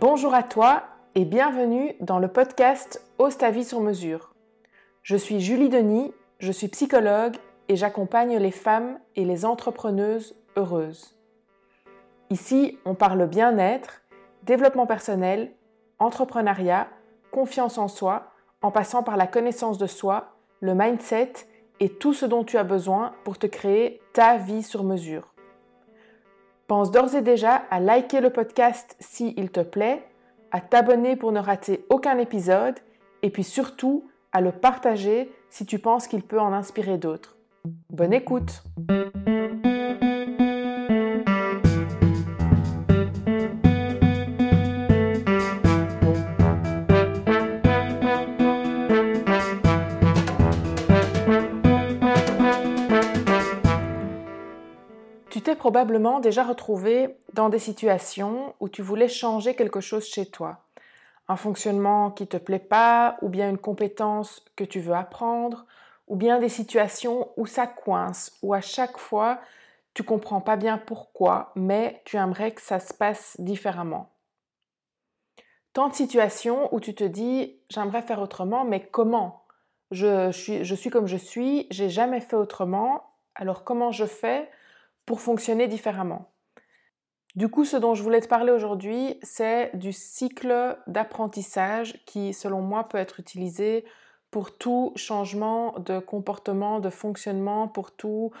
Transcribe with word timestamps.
Bonjour 0.00 0.34
à 0.34 0.42
toi 0.42 0.84
et 1.14 1.24
bienvenue 1.24 1.94
dans 2.00 2.18
le 2.18 2.28
podcast 2.28 3.02
Ose 3.18 3.36
ta 3.36 3.50
vie 3.50 3.64
sur 3.64 3.80
mesure. 3.80 4.34
Je 5.02 5.16
suis 5.16 5.40
Julie 5.40 5.68
Denis, 5.68 6.12
je 6.38 6.52
suis 6.52 6.68
psychologue 6.68 7.36
et 7.68 7.76
j'accompagne 7.76 8.38
les 8.38 8.50
femmes 8.50 8.98
et 9.16 9.24
les 9.24 9.44
entrepreneuses 9.44 10.34
heureuses. 10.56 11.17
Ici, 12.30 12.78
on 12.84 12.94
parle 12.94 13.26
bien-être, 13.26 14.02
développement 14.42 14.86
personnel, 14.86 15.52
entrepreneuriat, 15.98 16.88
confiance 17.30 17.78
en 17.78 17.88
soi, 17.88 18.32
en 18.60 18.70
passant 18.70 19.02
par 19.02 19.16
la 19.16 19.26
connaissance 19.26 19.78
de 19.78 19.86
soi, 19.86 20.36
le 20.60 20.74
mindset 20.74 21.32
et 21.80 21.88
tout 21.88 22.12
ce 22.12 22.26
dont 22.26 22.44
tu 22.44 22.58
as 22.58 22.64
besoin 22.64 23.12
pour 23.24 23.38
te 23.38 23.46
créer 23.46 24.00
ta 24.12 24.36
vie 24.36 24.62
sur 24.62 24.84
mesure. 24.84 25.34
Pense 26.66 26.90
d'ores 26.90 27.14
et 27.14 27.22
déjà 27.22 27.62
à 27.70 27.80
liker 27.80 28.20
le 28.20 28.30
podcast 28.30 28.94
si 29.00 29.32
il 29.38 29.50
te 29.50 29.60
plaît, 29.60 30.04
à 30.50 30.60
t'abonner 30.60 31.16
pour 31.16 31.32
ne 31.32 31.40
rater 31.40 31.86
aucun 31.88 32.18
épisode 32.18 32.78
et 33.22 33.30
puis 33.30 33.44
surtout 33.44 34.08
à 34.32 34.42
le 34.42 34.52
partager 34.52 35.32
si 35.48 35.64
tu 35.64 35.78
penses 35.78 36.06
qu'il 36.06 36.22
peut 36.22 36.40
en 36.40 36.52
inspirer 36.52 36.98
d'autres. 36.98 37.38
Bonne 37.90 38.12
écoute 38.12 38.62
probablement 55.58 56.20
déjà 56.20 56.44
retrouvé 56.44 57.18
dans 57.34 57.50
des 57.50 57.58
situations 57.58 58.54
où 58.60 58.68
tu 58.68 58.80
voulais 58.80 59.08
changer 59.08 59.54
quelque 59.54 59.80
chose 59.80 60.06
chez 60.06 60.26
toi. 60.26 60.64
Un 61.28 61.36
fonctionnement 61.36 62.10
qui 62.10 62.26
te 62.26 62.38
plaît 62.38 62.58
pas, 62.58 63.18
ou 63.20 63.28
bien 63.28 63.50
une 63.50 63.58
compétence 63.58 64.42
que 64.56 64.64
tu 64.64 64.80
veux 64.80 64.94
apprendre, 64.94 65.66
ou 66.06 66.16
bien 66.16 66.38
des 66.38 66.48
situations 66.48 67.28
où 67.36 67.44
ça 67.44 67.66
coince, 67.66 68.32
où 68.42 68.54
à 68.54 68.62
chaque 68.62 68.96
fois 68.96 69.40
tu 69.92 70.02
comprends 70.04 70.40
pas 70.40 70.56
bien 70.56 70.78
pourquoi, 70.78 71.52
mais 71.56 72.00
tu 72.04 72.16
aimerais 72.16 72.52
que 72.52 72.62
ça 72.62 72.78
se 72.78 72.94
passe 72.94 73.36
différemment. 73.40 74.08
Tant 75.72 75.88
de 75.88 75.94
situations 75.94 76.72
où 76.74 76.80
tu 76.80 76.94
te 76.94 77.04
dis 77.04 77.60
j'aimerais 77.68 78.02
faire 78.02 78.22
autrement, 78.22 78.64
mais 78.64 78.80
comment? 78.80 79.42
Je 79.90 80.30
suis, 80.32 80.64
je 80.64 80.74
suis 80.74 80.90
comme 80.90 81.06
je 81.06 81.16
suis, 81.16 81.66
j'ai 81.70 81.90
jamais 81.90 82.20
fait 82.20 82.36
autrement, 82.36 83.04
alors 83.34 83.64
comment 83.64 83.90
je 83.90 84.04
fais 84.04 84.48
pour 85.08 85.22
fonctionner 85.22 85.68
différemment. 85.68 86.30
Du 87.34 87.48
coup, 87.48 87.64
ce 87.64 87.78
dont 87.78 87.94
je 87.94 88.02
voulais 88.02 88.20
te 88.20 88.28
parler 88.28 88.52
aujourd'hui, 88.52 89.18
c'est 89.22 89.70
du 89.72 89.94
cycle 89.94 90.76
d'apprentissage 90.86 92.04
qui, 92.04 92.34
selon 92.34 92.60
moi, 92.60 92.86
peut 92.90 92.98
être 92.98 93.18
utilisé 93.18 93.86
pour 94.30 94.58
tout 94.58 94.92
changement 94.96 95.78
de 95.78 95.98
comportement, 95.98 96.78
de 96.78 96.90
fonctionnement, 96.90 97.68
pour 97.68 97.96
tout, 97.96 98.32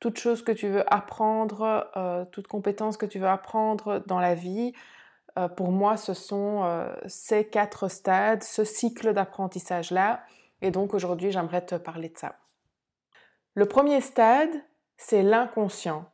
toute 0.00 0.18
chose 0.18 0.42
que 0.42 0.50
tu 0.50 0.66
veux 0.66 0.82
apprendre, 0.92 1.88
euh, 1.96 2.24
toute 2.32 2.48
compétence 2.48 2.96
que 2.96 3.06
tu 3.06 3.20
veux 3.20 3.28
apprendre 3.28 4.02
dans 4.08 4.18
la 4.18 4.34
vie. 4.34 4.72
Euh, 5.38 5.46
pour 5.46 5.70
moi, 5.70 5.96
ce 5.96 6.12
sont 6.12 6.64
euh, 6.64 6.92
ces 7.06 7.46
quatre 7.46 7.86
stades, 7.86 8.42
ce 8.42 8.64
cycle 8.64 9.12
d'apprentissage-là. 9.12 10.24
Et 10.60 10.72
donc 10.72 10.92
aujourd'hui, 10.92 11.30
j'aimerais 11.30 11.64
te 11.64 11.76
parler 11.76 12.08
de 12.08 12.18
ça. 12.18 12.34
Le 13.54 13.66
premier 13.66 14.00
stade, 14.00 14.50
c'est 14.96 15.22
l'inconscient. 15.22 16.10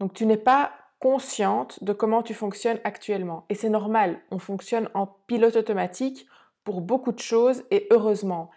Donc 0.00 0.14
tu 0.14 0.26
n'es 0.26 0.36
pas 0.36 0.72
consciente 0.98 1.82
de 1.84 1.92
comment 1.92 2.22
tu 2.22 2.34
fonctionnes 2.34 2.80
actuellement. 2.84 3.44
Et 3.48 3.54
c'est 3.54 3.70
normal, 3.70 4.20
on 4.30 4.38
fonctionne 4.38 4.88
en 4.94 5.06
pilote 5.06 5.56
automatique 5.56 6.26
pour 6.64 6.80
beaucoup 6.80 7.12
de 7.12 7.20
choses 7.20 7.62
et 7.70 7.86
heureusement. 7.90 8.50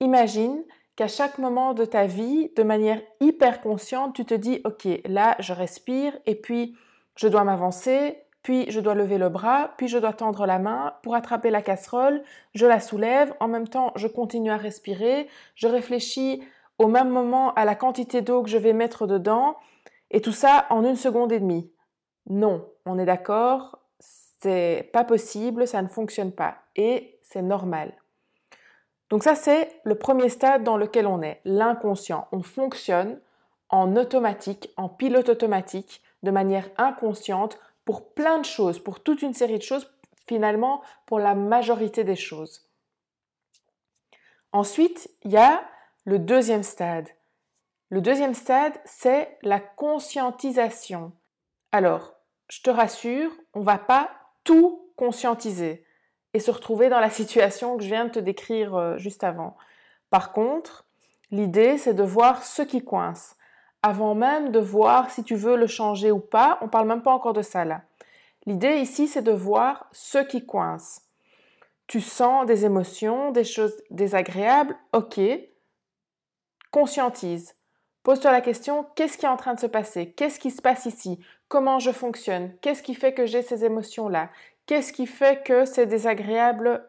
Imagine 0.00 0.62
qu'à 0.94 1.08
chaque 1.08 1.38
moment 1.38 1.74
de 1.74 1.84
ta 1.84 2.06
vie, 2.06 2.50
de 2.56 2.62
manière 2.62 3.00
hyper 3.20 3.60
consciente, 3.60 4.14
tu 4.14 4.24
te 4.24 4.34
dis, 4.34 4.60
OK, 4.64 4.88
là, 5.06 5.36
je 5.38 5.52
respire 5.52 6.12
et 6.26 6.34
puis 6.34 6.76
je 7.16 7.28
dois 7.28 7.44
m'avancer, 7.44 8.18
puis 8.42 8.70
je 8.70 8.80
dois 8.80 8.94
lever 8.94 9.18
le 9.18 9.28
bras, 9.28 9.72
puis 9.76 9.88
je 9.88 9.98
dois 9.98 10.12
tendre 10.12 10.46
la 10.46 10.58
main 10.58 10.94
pour 11.02 11.14
attraper 11.14 11.50
la 11.50 11.62
casserole, 11.62 12.22
je 12.54 12.66
la 12.66 12.80
soulève, 12.80 13.34
en 13.40 13.48
même 13.48 13.68
temps, 13.68 13.92
je 13.96 14.06
continue 14.06 14.50
à 14.50 14.56
respirer, 14.56 15.28
je 15.54 15.66
réfléchis 15.66 16.42
au 16.78 16.88
même 16.88 17.08
moment 17.08 17.52
à 17.54 17.64
la 17.64 17.74
quantité 17.74 18.22
d'eau 18.22 18.42
que 18.42 18.50
je 18.50 18.58
vais 18.58 18.74
mettre 18.74 19.06
dedans, 19.06 19.56
et 20.10 20.20
tout 20.20 20.32
ça 20.32 20.66
en 20.70 20.84
une 20.84 20.96
seconde 20.96 21.32
et 21.32 21.40
demie. 21.40 21.70
Non, 22.28 22.68
on 22.84 22.98
est 22.98 23.04
d'accord, 23.04 23.78
c'est 24.40 24.90
pas 24.92 25.04
possible, 25.04 25.66
ça 25.66 25.82
ne 25.82 25.88
fonctionne 25.88 26.32
pas. 26.32 26.58
Et 26.74 27.18
c'est 27.22 27.42
normal. 27.42 27.92
Donc 29.08 29.22
ça, 29.22 29.34
c'est 29.34 29.80
le 29.84 29.94
premier 29.94 30.28
stade 30.28 30.64
dans 30.64 30.76
lequel 30.76 31.06
on 31.06 31.22
est, 31.22 31.40
l'inconscient. 31.44 32.26
On 32.32 32.42
fonctionne 32.42 33.20
en 33.68 33.96
automatique, 33.96 34.72
en 34.76 34.88
pilote 34.88 35.28
automatique, 35.28 36.02
de 36.22 36.30
manière 36.30 36.68
inconsciente, 36.76 37.58
pour 37.84 38.12
plein 38.14 38.38
de 38.38 38.44
choses, 38.44 38.80
pour 38.80 39.00
toute 39.00 39.22
une 39.22 39.34
série 39.34 39.58
de 39.58 39.62
choses, 39.62 39.92
finalement 40.26 40.82
pour 41.06 41.20
la 41.20 41.34
majorité 41.34 42.02
des 42.04 42.16
choses. 42.16 42.68
Ensuite, 44.52 45.08
il 45.22 45.32
y 45.32 45.36
a 45.36 45.62
le 46.04 46.18
deuxième 46.18 46.62
stade, 46.62 47.08
le 47.88 48.00
deuxième 48.00 48.34
stade, 48.34 48.74
c'est 48.84 49.38
la 49.42 49.60
conscientisation. 49.60 51.12
Alors, 51.70 52.14
je 52.48 52.60
te 52.60 52.70
rassure, 52.70 53.30
on 53.54 53.60
ne 53.60 53.64
va 53.64 53.78
pas 53.78 54.10
tout 54.42 54.90
conscientiser 54.96 55.84
et 56.34 56.40
se 56.40 56.50
retrouver 56.50 56.88
dans 56.88 57.00
la 57.00 57.10
situation 57.10 57.76
que 57.76 57.82
je 57.82 57.88
viens 57.88 58.06
de 58.06 58.10
te 58.10 58.18
décrire 58.18 58.74
euh, 58.74 58.98
juste 58.98 59.24
avant. 59.24 59.56
Par 60.10 60.32
contre, 60.32 60.86
l'idée, 61.30 61.78
c'est 61.78 61.94
de 61.94 62.02
voir 62.02 62.44
ce 62.44 62.62
qui 62.62 62.84
coince. 62.84 63.36
Avant 63.82 64.14
même 64.14 64.50
de 64.50 64.58
voir 64.58 65.10
si 65.10 65.22
tu 65.22 65.36
veux 65.36 65.56
le 65.56 65.66
changer 65.66 66.10
ou 66.10 66.18
pas, 66.18 66.58
on 66.60 66.66
ne 66.66 66.70
parle 66.70 66.88
même 66.88 67.02
pas 67.02 67.12
encore 67.12 67.34
de 67.34 67.42
ça 67.42 67.64
là. 67.64 67.82
L'idée 68.46 68.78
ici, 68.78 69.08
c'est 69.08 69.22
de 69.22 69.32
voir 69.32 69.88
ce 69.92 70.18
qui 70.18 70.44
coince. 70.44 71.02
Tu 71.86 72.00
sens 72.00 72.46
des 72.46 72.64
émotions, 72.64 73.30
des 73.30 73.44
choses 73.44 73.76
désagréables, 73.90 74.76
ok. 74.92 75.20
Conscientise. 76.70 77.55
Pose-toi 78.06 78.30
la 78.30 78.40
question, 78.40 78.86
qu'est-ce 78.94 79.18
qui 79.18 79.26
est 79.26 79.28
en 79.28 79.36
train 79.36 79.54
de 79.54 79.58
se 79.58 79.66
passer? 79.66 80.12
Qu'est-ce 80.12 80.38
qui 80.38 80.52
se 80.52 80.62
passe 80.62 80.86
ici? 80.86 81.18
Comment 81.48 81.80
je 81.80 81.90
fonctionne? 81.90 82.56
Qu'est-ce 82.58 82.84
qui 82.84 82.94
fait 82.94 83.12
que 83.12 83.26
j'ai 83.26 83.42
ces 83.42 83.64
émotions-là? 83.64 84.30
Qu'est-ce 84.66 84.92
qui 84.92 85.08
fait 85.08 85.42
que 85.42 85.64
c'est 85.64 85.86
désagréable 85.86 86.88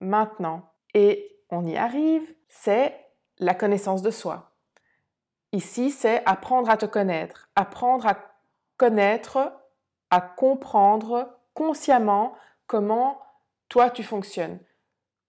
maintenant? 0.00 0.70
Et 0.92 1.34
on 1.48 1.64
y 1.64 1.78
arrive, 1.78 2.30
c'est 2.46 2.94
la 3.38 3.54
connaissance 3.54 4.02
de 4.02 4.10
soi. 4.10 4.50
Ici, 5.52 5.90
c'est 5.90 6.22
apprendre 6.26 6.68
à 6.68 6.76
te 6.76 6.84
connaître, 6.84 7.48
apprendre 7.56 8.06
à 8.06 8.18
connaître, 8.76 9.50
à 10.10 10.20
comprendre 10.20 11.38
consciemment 11.54 12.34
comment 12.66 13.18
toi 13.70 13.88
tu 13.88 14.02
fonctionnes. 14.02 14.60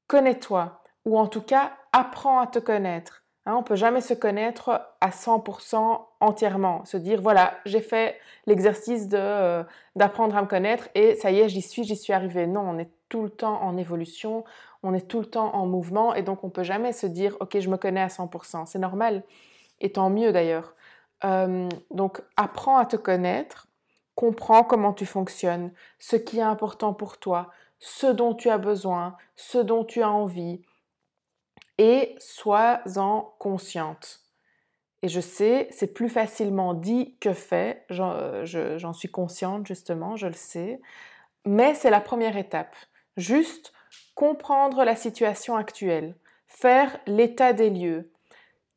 Connais-toi, 0.07 0.83
ou 1.05 1.17
en 1.17 1.27
tout 1.27 1.41
cas, 1.41 1.71
apprends 1.93 2.41
à 2.41 2.47
te 2.47 2.59
connaître. 2.59 3.18
Hein, 3.49 3.55
on 3.55 3.59
ne 3.61 3.63
peut 3.63 3.75
jamais 3.75 4.01
se 4.01 4.13
connaître 4.13 4.79
à 5.01 5.09
100% 5.09 6.01
entièrement, 6.19 6.85
se 6.85 6.97
dire 6.97 7.19
voilà, 7.19 7.55
j'ai 7.65 7.81
fait 7.81 8.15
l'exercice 8.45 9.07
euh, 9.13 9.63
d'apprendre 9.95 10.37
à 10.37 10.43
me 10.43 10.47
connaître 10.47 10.87
et 10.93 11.15
ça 11.15 11.31
y 11.31 11.39
est, 11.39 11.49
j'y 11.49 11.63
suis, 11.63 11.83
j'y 11.83 11.95
suis 11.95 12.13
arrivé. 12.13 12.45
Non, 12.45 12.61
on 12.61 12.77
est 12.77 12.91
tout 13.09 13.23
le 13.23 13.31
temps 13.31 13.59
en 13.63 13.75
évolution, 13.75 14.43
on 14.83 14.93
est 14.93 15.07
tout 15.07 15.19
le 15.19 15.25
temps 15.25 15.55
en 15.55 15.65
mouvement 15.65 16.13
et 16.13 16.21
donc 16.21 16.43
on 16.43 16.47
ne 16.47 16.51
peut 16.51 16.63
jamais 16.63 16.93
se 16.93 17.07
dire 17.07 17.37
ok, 17.39 17.59
je 17.59 17.69
me 17.69 17.77
connais 17.77 18.01
à 18.01 18.07
100%. 18.07 18.67
C'est 18.67 18.77
normal 18.77 19.23
et 19.81 19.91
tant 19.93 20.11
mieux 20.11 20.31
d'ailleurs. 20.31 20.75
Euh, 21.23 21.67
donc 21.89 22.21
apprends 22.37 22.77
à 22.77 22.85
te 22.85 22.97
connaître, 22.97 23.67
comprends 24.13 24.63
comment 24.63 24.93
tu 24.93 25.07
fonctionnes, 25.07 25.71
ce 25.97 26.17
qui 26.17 26.37
est 26.37 26.43
important 26.43 26.93
pour 26.93 27.17
toi, 27.17 27.49
ce 27.79 28.05
dont 28.05 28.35
tu 28.35 28.51
as 28.51 28.59
besoin, 28.59 29.17
ce 29.35 29.57
dont 29.57 29.85
tu 29.85 30.03
as 30.03 30.11
envie 30.11 30.61
et 31.79 32.15
sois-en 32.19 33.33
consciente. 33.39 34.19
Et 35.01 35.07
je 35.07 35.21
sais, 35.21 35.69
c'est 35.71 35.93
plus 35.93 36.09
facilement 36.09 36.73
dit 36.73 37.15
que 37.21 37.33
fait, 37.33 37.85
j'en 37.89 38.93
suis 38.93 39.09
consciente 39.09 39.65
justement, 39.65 40.17
je 40.17 40.27
le 40.27 40.33
sais, 40.33 40.81
mais 41.45 41.73
c'est 41.73 41.89
la 41.89 42.01
première 42.01 42.35
étape. 42.35 42.75
Juste 43.15 43.73
comprendre 44.13 44.83
la 44.83 44.97
situation 44.97 45.55
actuelle, 45.55 46.15
faire 46.47 46.99
l'état 47.07 47.53
des 47.53 47.69
lieux. 47.69 48.11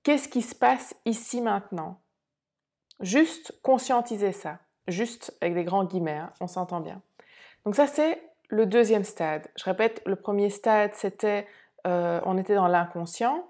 Qu'est-ce 0.05 0.29
qui 0.29 0.43
se 0.43 0.55
passe 0.55 0.95
ici 1.05 1.41
maintenant? 1.41 2.01
Juste 3.01 3.53
conscientiser 3.63 4.31
ça. 4.31 4.61
Juste 4.87 5.37
avec 5.41 5.55
des 5.55 5.65
grands 5.65 5.85
guillemets, 5.85 6.13
hein, 6.13 6.33
on 6.41 6.47
s'entend 6.47 6.81
bien. 6.81 7.03
Donc 7.65 7.75
ça, 7.75 7.89
c'est 7.89 8.23
le 8.49 8.67
deuxième 8.67 9.05
stade. 9.05 9.49
Je 9.57 9.65
répète, 9.65 10.03
le 10.07 10.15
premier 10.15 10.51
stade, 10.51 10.95
c'était 10.95 11.49
euh, 11.87 12.20
on 12.25 12.38
était 12.38 12.55
dans 12.55 12.69
l'inconscient. 12.69 13.46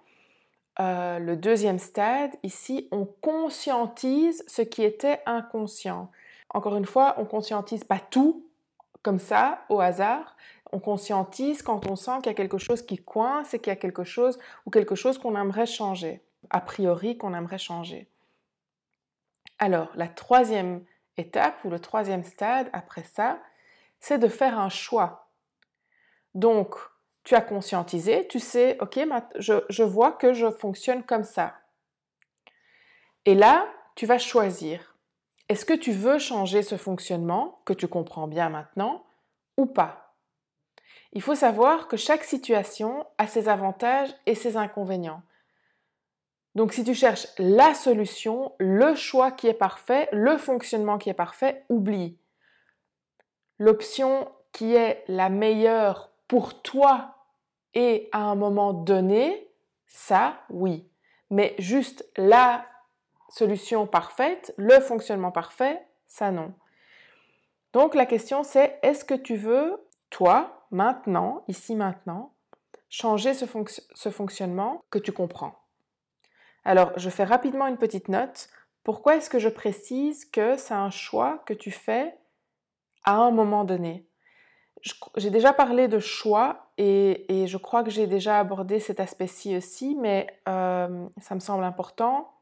Euh, 0.80 1.18
le 1.18 1.36
deuxième 1.36 1.78
stade, 1.78 2.32
ici, 2.42 2.88
on 2.92 3.04
conscientise 3.04 4.42
ce 4.46 4.62
qui 4.62 4.82
était 4.82 5.20
inconscient. 5.26 6.10
Encore 6.50 6.76
une 6.76 6.86
fois, 6.86 7.14
on 7.18 7.24
conscientise 7.24 7.84
pas 7.84 7.98
tout 7.98 8.46
comme 9.02 9.18
ça, 9.18 9.64
au 9.68 9.80
hasard. 9.80 10.36
On 10.72 10.78
conscientise 10.78 11.62
quand 11.62 11.86
on 11.90 11.96
sent 11.96 12.18
qu'il 12.18 12.28
y 12.28 12.30
a 12.30 12.34
quelque 12.34 12.58
chose 12.58 12.82
qui 12.82 12.96
coince 12.96 13.52
et 13.52 13.58
qu'il 13.58 13.70
y 13.70 13.76
a 13.76 13.76
quelque 13.76 14.04
chose 14.04 14.38
ou 14.64 14.70
quelque 14.70 14.94
chose 14.94 15.18
qu'on 15.18 15.38
aimerait 15.38 15.66
changer, 15.66 16.22
a 16.50 16.60
priori 16.60 17.18
qu'on 17.18 17.34
aimerait 17.34 17.58
changer. 17.58 18.08
Alors, 19.58 19.90
la 19.94 20.08
troisième 20.08 20.82
étape 21.18 21.62
ou 21.64 21.70
le 21.70 21.78
troisième 21.78 22.24
stade 22.24 22.70
après 22.72 23.02
ça, 23.02 23.38
c'est 24.00 24.18
de 24.18 24.28
faire 24.28 24.58
un 24.58 24.70
choix. 24.70 25.28
Donc, 26.34 26.74
tu 27.24 27.34
as 27.34 27.40
conscientisé, 27.40 28.26
tu 28.28 28.40
sais, 28.40 28.76
ok, 28.80 28.98
je, 29.36 29.82
vois 29.82 30.12
que 30.12 30.32
je 30.32 30.50
fonctionne 30.50 31.02
comme 31.04 31.24
ça. 31.24 31.54
Et 33.24 33.34
là, 33.34 33.66
tu 33.94 34.06
vas 34.06 34.18
choisir. 34.18 34.96
Est-ce 35.48 35.64
que 35.64 35.74
tu 35.74 35.92
veux 35.92 36.18
changer 36.18 36.62
ce 36.62 36.76
fonctionnement, 36.76 37.60
que 37.64 37.72
tu 37.72 37.86
comprends 37.86 38.26
bien 38.26 38.48
maintenant, 38.48 39.04
ou 39.56 39.66
pas? 39.66 40.14
Il 41.12 41.22
faut 41.22 41.34
savoir 41.34 41.88
que 41.88 41.96
chaque 41.96 42.24
situation 42.24 43.06
a 43.18 43.26
ses 43.26 43.48
avantages 43.48 44.12
et 44.26 44.34
ses 44.34 44.56
inconvénients. 44.56 45.22
Donc 46.54 46.72
si 46.72 46.84
tu 46.84 46.94
cherches 46.94 47.28
la 47.38 47.74
solution, 47.74 48.52
le 48.58 48.94
choix 48.94 49.30
qui 49.30 49.46
est 49.46 49.54
parfait, 49.54 50.08
le 50.12 50.36
fonctionnement 50.38 50.98
qui 50.98 51.10
est 51.10 51.14
parfait, 51.14 51.64
oublie. 51.68 52.18
L'option 53.58 54.28
qui 54.52 54.74
est 54.74 55.04
la 55.08 55.28
meilleure 55.28 56.11
pour 56.32 56.62
toi 56.62 57.26
et 57.74 58.08
à 58.10 58.20
un 58.20 58.36
moment 58.36 58.72
donné, 58.72 59.50
ça, 59.86 60.40
oui. 60.48 60.88
Mais 61.28 61.54
juste 61.58 62.10
la 62.16 62.64
solution 63.28 63.86
parfaite, 63.86 64.54
le 64.56 64.80
fonctionnement 64.80 65.30
parfait, 65.30 65.86
ça 66.06 66.30
non. 66.30 66.54
Donc 67.74 67.94
la 67.94 68.06
question 68.06 68.44
c'est, 68.44 68.78
est-ce 68.80 69.04
que 69.04 69.12
tu 69.12 69.36
veux, 69.36 69.86
toi, 70.08 70.66
maintenant, 70.70 71.44
ici 71.48 71.76
maintenant, 71.76 72.32
changer 72.88 73.34
ce, 73.34 73.44
fonctionnement 74.08 74.82
que 74.88 74.98
tu 74.98 75.12
comprends? 75.12 75.60
Alors, 76.64 76.98
je 76.98 77.10
fais 77.10 77.24
rapidement 77.24 77.66
une 77.66 77.76
petite 77.76 78.08
note. 78.08 78.48
Pourquoi 78.84 79.16
est-ce 79.16 79.28
que 79.28 79.38
je 79.38 79.50
précise 79.50 80.24
que 80.24 80.56
c'est 80.56 80.72
un 80.72 80.88
choix 80.88 81.42
que 81.44 81.52
tu 81.52 81.70
fais 81.70 82.16
à 83.04 83.16
un 83.16 83.32
moment 83.32 83.64
donné? 83.64 84.08
J'ai 85.16 85.30
déjà 85.30 85.52
parlé 85.52 85.88
de 85.88 85.98
choix 85.98 86.66
et, 86.78 87.46
je 87.46 87.56
crois 87.56 87.84
que 87.84 87.90
j'ai 87.90 88.06
déjà 88.06 88.38
abordé 88.38 88.80
cet 88.80 89.00
aspect-ci 89.00 89.56
aussi, 89.56 89.96
mais 90.00 90.26
euh, 90.48 91.06
ça 91.20 91.34
me 91.34 91.40
semble 91.40 91.64
important, 91.64 92.32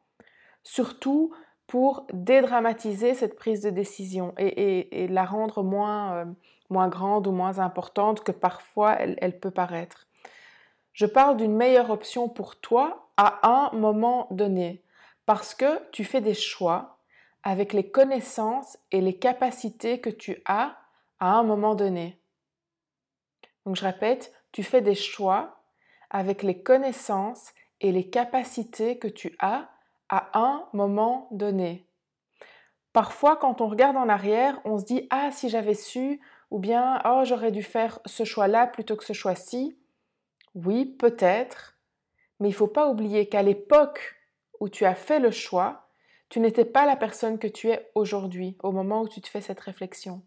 surtout 0.62 1.32
pour 1.66 2.06
dédramatiser 2.12 3.14
cette 3.14 3.37
prise 3.37 3.60
de 3.60 3.70
décision 3.70 4.34
et, 4.38 5.06
la 5.08 5.25
rendre 5.25 5.62
moins, 5.62 6.14
euh, 6.14 6.25
moins 6.70 6.88
grande 6.88 7.26
ou 7.26 7.32
moins 7.32 7.58
importante 7.58 8.22
que 8.22 8.32
parfois 8.32 8.94
elle 8.94 9.38
peut 9.38 9.50
paraître. 9.50 10.06
Je 10.92 11.06
parle 11.06 11.37
d'une 11.37 11.56
meilleure 11.56 11.90
option 11.90 12.28
pour 12.28 12.56
toi 12.56 13.10
à 13.16 13.40
un 13.48 13.76
moment 13.76 14.26
donné, 14.31 14.82
parce 15.26 15.54
que 15.54 15.81
tu 15.92 16.04
fais 16.04 16.20
des 16.20 16.34
choix 16.34 16.98
avec 17.42 17.72
les 17.72 17.90
connaissances 17.90 18.78
et 18.90 19.00
les 19.00 19.16
capacités 19.16 20.00
que 20.00 20.10
tu 20.10 20.42
as 20.46 20.76
à 21.20 21.34
un 21.38 21.42
moment 21.42 21.75
donné. 21.75 22.19
Donc 23.67 23.77
je 23.77 23.85
répète, 23.85 24.33
tu 24.53 24.62
fais 24.62 24.81
des 24.81 24.95
choix 24.95 25.62
avec 26.11 26.43
les 26.43 26.62
connaissances 26.62 27.53
et 27.81 27.93
les 27.93 28.09
capacités 28.09 28.99
que 28.99 29.09
tu 29.09 29.37
as 29.39 29.69
à 30.09 30.31
un 30.35 30.65
moment 30.73 31.29
donné. 31.31 31.87
Parfois, 32.93 33.37
quand 33.37 33.61
on 33.61 33.69
regarde 33.69 33.97
en 33.97 34.09
arrière, 34.09 34.61
on 34.65 34.79
se 34.79 34.85
dit 34.85 35.07
Ah, 35.11 35.31
si 35.31 35.49
j'avais 35.49 35.75
su, 35.75 36.21
ou 36.51 36.59
bien 36.59 37.01
Oh, 37.05 37.23
j'aurais 37.25 37.53
dû 37.53 37.62
faire 37.62 38.01
ce 38.07 38.25
choix-là 38.25 38.67
plutôt 38.67 38.97
que 38.97 39.05
ce 39.05 39.12
choix-ci. 39.12 39.77
Oui, 40.57 40.85
peut-être, 40.85 41.77
mais 42.41 42.49
il 42.49 42.53
ne 42.53 42.57
faut 42.57 42.67
pas 42.67 42.89
oublier 42.89 43.29
qu'à 43.29 43.43
l'époque 43.43 44.17
où 44.59 44.69
tu 44.69 44.85
as 44.85 44.97
fait 44.97 45.21
le 45.21 45.31
choix, 45.31 45.87
tu 46.29 46.41
n'étais 46.41 46.65
pas 46.65 46.87
la 46.87 46.97
personne 46.97 47.39
que 47.39 47.47
tu 47.47 47.71
es 47.71 47.91
aujourd'hui, 47.95 48.57
au 48.62 48.73
moment 48.73 49.03
où 49.03 49.09
tu 49.09 49.21
te 49.21 49.29
fais 49.29 49.41
cette 49.41 49.61
réflexion. 49.61 50.23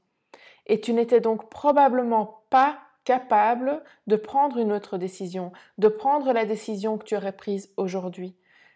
Et 0.66 0.80
tu 0.80 0.94
n'étais 0.94 1.20
donc 1.20 1.50
probablement 1.50 2.44
pas 2.50 2.80
capable 3.04 3.84
de 4.08 4.16
prendre 4.16 4.58
une 4.58 4.72
autre 4.72 4.98
décision, 4.98 5.52
de 5.78 5.88
prendre 5.88 6.32
la 6.34 6.46
décision 6.46 6.98
que 6.98 7.06
tu 7.06 7.16
aurais 7.16 7.36
prise 7.36 7.72
aujourd'hui. 7.78 8.36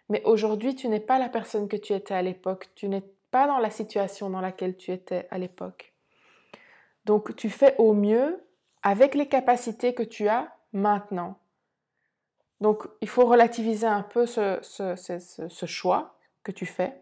Mais 0.09 0.21
aujourd'hui, 0.23 0.75
tu 0.75 0.87
n'es 0.87 0.99
pas 0.99 1.19
la 1.19 1.29
personne 1.29 1.67
que 1.67 1.77
tu 1.77 1.93
étais 1.93 2.13
à 2.13 2.21
l'époque, 2.21 2.69
tu 2.75 2.87
n'es 2.87 3.03
pas 3.31 3.47
dans 3.47 3.59
la 3.59 3.69
situation 3.69 4.29
dans 4.29 4.41
laquelle 4.41 4.77
tu 4.77 4.91
étais 4.91 5.27
à 5.31 5.37
l'époque. 5.37 5.93
Donc 7.05 7.35
tu 7.35 7.49
fais 7.49 7.75
au 7.77 7.93
mieux 7.93 8.43
avec 8.83 9.15
les 9.15 9.27
capacités 9.27 9.93
que 9.93 10.03
tu 10.03 10.27
as 10.27 10.53
maintenant. 10.73 11.37
Donc 12.61 12.87
il 13.01 13.09
faut 13.09 13.25
relativiser 13.25 13.87
un 13.87 14.01
peu 14.01 14.25
ce, 14.25 15.65
choix 15.65 16.15
que 16.43 16.51
tu 16.51 16.65
fais. 16.65 17.01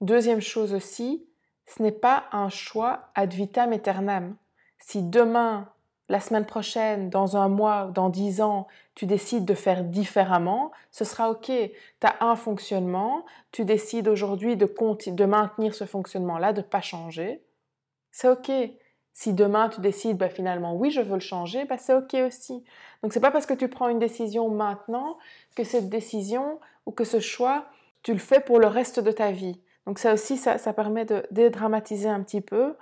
Deuxième 0.00 0.40
chose 0.40 0.74
aussi, 0.74 1.26
ce 1.66 1.82
n'est 1.82 1.92
pas 1.92 2.24
un 2.32 2.48
choix 2.48 3.10
ad 3.14 3.32
vitam 3.32 3.72
aeternam 3.72 4.36
si 4.82 5.02
demain, 5.02 5.68
la 6.08 6.20
semaine 6.20 6.44
prochaine, 6.44 7.08
dans 7.08 7.36
un 7.36 7.48
mois, 7.48 7.90
dans 7.94 8.10
dix 8.10 8.42
ans, 8.42 8.66
tu 8.94 9.06
décides 9.06 9.44
de 9.44 9.54
faire 9.54 9.84
différemment, 9.84 10.72
ce 10.90 11.04
sera 11.04 11.30
OK. 11.30 11.46
Tu 11.46 11.72
as 12.02 12.16
un 12.20 12.36
fonctionnement, 12.36 13.24
tu 13.52 13.64
décides 13.64 14.08
aujourd'hui 14.08 14.56
de, 14.56 15.24
maintenir 15.24 15.74
ce 15.74 15.84
fonctionnement-là, 15.84 16.52
de 16.52 16.60
ne 16.60 16.66
pas 16.66 16.80
changer. 16.80 17.42
C'est 18.10 18.28
OK. 18.28 18.50
Si 19.14 19.32
demain 19.32 19.68
tu 19.68 19.80
décides, 19.80 20.18
bah, 20.18 20.28
finalement, 20.28 20.74
oui, 20.74 20.90
je 20.90 21.00
veux 21.00 21.14
le 21.14 21.20
changer, 21.20 21.64
bah, 21.64 21.78
c'est 21.78 21.94
OK 21.94 22.14
aussi. 22.14 22.64
Donc, 23.02 23.12
c'est 23.12 23.20
pas 23.20 23.30
parce 23.30 23.46
que 23.46 23.54
tu 23.54 23.68
prends 23.68 23.88
une 23.88 23.98
décision 23.98 24.48
maintenant 24.48 25.16
que 25.54 25.64
cette 25.64 25.88
décision 25.88 26.58
ou 26.86 26.92
que 26.92 27.04
ce 27.04 27.20
choix, 27.20 27.66
tu 28.02 28.12
le 28.12 28.18
fais 28.18 28.40
pour 28.40 28.58
le 28.58 28.66
reste 28.66 28.98
de 29.00 29.12
ta 29.12 29.30
vie. 29.30 29.60
Donc, 29.86 29.98
ça 29.98 30.12
aussi, 30.12 30.36
ça, 30.36 30.58
ça 30.58 30.72
permet 30.72 31.04
de 31.04 31.24
dédramatiser 31.30 32.08
un 32.08 32.22
petit 32.22 32.40
peu. 32.40 32.74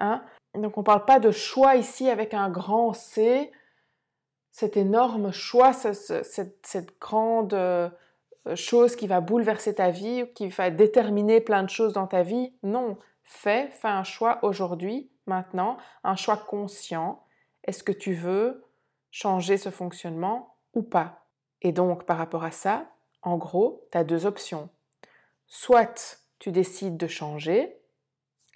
Hein. 0.00 0.22
Donc 0.56 0.76
on 0.76 0.80
ne 0.80 0.86
parle 0.86 1.04
pas 1.04 1.18
de 1.18 1.30
choix 1.30 1.76
ici 1.76 2.08
avec 2.08 2.34
un 2.34 2.50
grand 2.50 2.92
C, 2.92 3.52
cet 4.50 4.76
énorme 4.76 5.32
choix, 5.32 5.72
cette, 5.72 6.98
grande 7.00 7.54
euh, 7.54 7.90
chose 8.54 8.96
qui 8.96 9.06
va 9.06 9.20
bouleverser 9.20 9.74
ta 9.74 9.90
vie, 9.90 10.24
qui 10.34 10.48
va 10.48 10.70
déterminer 10.70 11.40
plein 11.40 11.62
de 11.62 11.68
choses 11.68 11.92
dans 11.92 12.06
ta 12.06 12.22
vie. 12.22 12.54
Non, 12.62 12.96
fais, 13.22 13.68
fais 13.72 13.88
un 13.88 14.04
choix 14.04 14.38
aujourd'hui, 14.42 15.10
maintenant, 15.26 15.76
un 16.04 16.16
choix 16.16 16.36
conscient. 16.36 17.22
Est-ce 17.64 17.82
que 17.82 17.92
tu 17.92 18.14
veux 18.14 18.64
changer 19.10 19.58
ce 19.58 19.70
fonctionnement 19.70 20.56
ou 20.74 20.82
pas? 20.82 21.26
Et 21.62 21.72
donc 21.72 22.04
par 22.04 22.18
rapport 22.18 22.44
à 22.44 22.50
ça, 22.50 22.86
en 23.22 23.36
gros, 23.36 23.86
tu 23.92 23.98
as 23.98 24.04
deux 24.04 24.24
options. 24.24 24.70
Soit 25.48 26.22
tu 26.38 26.52
décides 26.52 26.96
de 26.96 27.06
changer, 27.06 27.76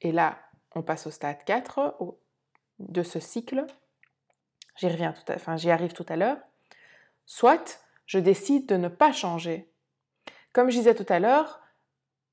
et 0.03 0.13
là, 0.13 0.39
on 0.75 0.83
passe 0.83 1.07
au 1.07 1.11
stade 1.11 1.45
4 1.45 1.97
de 2.79 3.03
ce 3.03 3.21
cycle. 3.21 3.67
J'y 4.77 4.89
reviens 4.89 5.12
tout 5.12 5.33
enfin, 5.33 5.57
j'y 5.57 5.71
arrive 5.71 5.93
tout 5.93 6.07
à 6.09 6.17
l'heure. 6.17 6.39
Soit 7.27 7.85
je 8.07 8.19
décide 8.19 8.67
de 8.67 8.77
ne 8.77 8.89
pas 8.89 9.12
changer. 9.12 9.71
Comme 10.53 10.71
je 10.71 10.79
disais 10.79 10.95
tout 10.95 11.07
à 11.09 11.21
l'heure, 11.21 11.61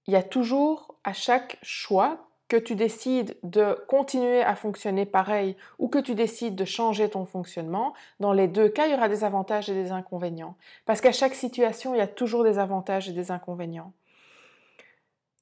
il 0.08 0.14
y 0.14 0.18
a 0.18 0.24
toujours 0.24 0.96
à 1.04 1.14
chaque 1.14 1.58
choix 1.62 2.28
que 2.48 2.58
tu 2.58 2.76
décides 2.76 3.38
de 3.44 3.78
continuer 3.88 4.42
à 4.42 4.56
fonctionner 4.56 5.06
pareil 5.06 5.58
ou 5.80 5.90
que 5.90 5.98
tu 6.00 6.16
décides 6.16 6.56
de 6.56 6.66
changer 6.66 7.10
ton 7.10 7.26
fonctionnement, 7.26 7.94
dans 8.20 8.32
les 8.32 8.48
deux 8.48 8.70
cas, 8.70 8.88
il 8.88 8.92
y 8.92 8.96
aura 8.96 9.10
des 9.10 9.24
avantages 9.24 9.70
et 9.70 9.74
des 9.74 9.92
inconvénients. 9.92 10.56
Parce 10.86 11.02
qu'à 11.02 11.12
chaque 11.12 11.36
situation, 11.36 11.94
il 11.94 11.98
y 11.98 12.02
a 12.02 12.08
toujours 12.08 12.44
des 12.44 12.58
avantages 12.58 13.10
et 13.10 13.14
des 13.14 13.32
inconvénients. 13.32 13.92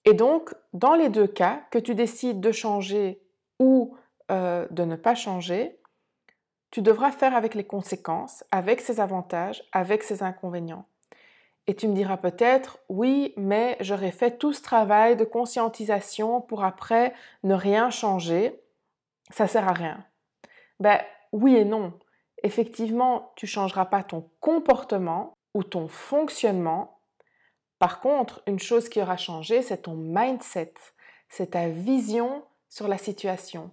Et 0.06 0.14
donc, 0.14 0.54
dans 0.74 0.96
les 0.96 1.10
deux 1.10 1.28
cas, 1.28 1.64
que 1.72 1.80
tu 1.80 1.96
décides 1.96 2.40
de 2.40 2.52
changer 2.52 3.22
ou 3.60 3.98
euh, 4.32 4.68
de 4.70 4.84
ne 4.84 4.96
pas 4.96 5.16
changer, 5.16 5.80
tu 6.72 6.82
devras 6.82 7.12
faire 7.12 7.36
avec 7.36 7.56
les 7.56 7.64
conséquences, 7.64 8.44
avec 8.52 8.82
ses 8.82 9.00
avantages, 9.00 9.64
avec 9.72 10.04
ses 10.04 10.24
inconvénients. 10.24 10.86
Et 11.68 11.76
tu 11.76 11.88
me 11.88 11.96
diras 11.96 12.18
peut-être, 12.18 12.78
oui, 12.90 13.34
mais 13.38 13.78
j'aurais 13.80 14.12
fait 14.12 14.38
tout 14.38 14.54
ce 14.54 14.62
travail 14.62 15.16
de 15.16 15.26
conscientisation 15.26 16.42
pour 16.42 16.64
après 16.64 17.14
ne 17.44 17.56
rien 17.56 17.90
changer. 17.90 18.62
Ça 19.32 19.48
sert 19.48 19.68
à 19.68 19.74
rien. 19.74 20.06
Ben 20.80 21.00
oui 21.32 21.56
et 21.56 21.66
non. 21.66 21.94
Effectivement, 22.44 23.32
tu 23.36 23.48
changeras 23.48 23.86
pas 23.86 24.04
ton 24.04 24.30
comportement 24.40 25.34
ou 25.56 25.64
ton 25.64 25.88
fonctionnement 25.88 26.95
par 27.79 28.00
contre, 28.00 28.41
une 28.48 28.60
chose 28.60 28.89
qui 28.89 29.01
aura 29.01 29.17
changé, 29.17 29.62
c'est 29.62 29.84
ton 29.84 29.96
mindset. 29.96 30.74
c'est 31.29 31.51
ta 31.51 31.67
vision 31.67 32.44
sur 32.70 32.88
la 32.88 32.98
situation. 32.98 33.72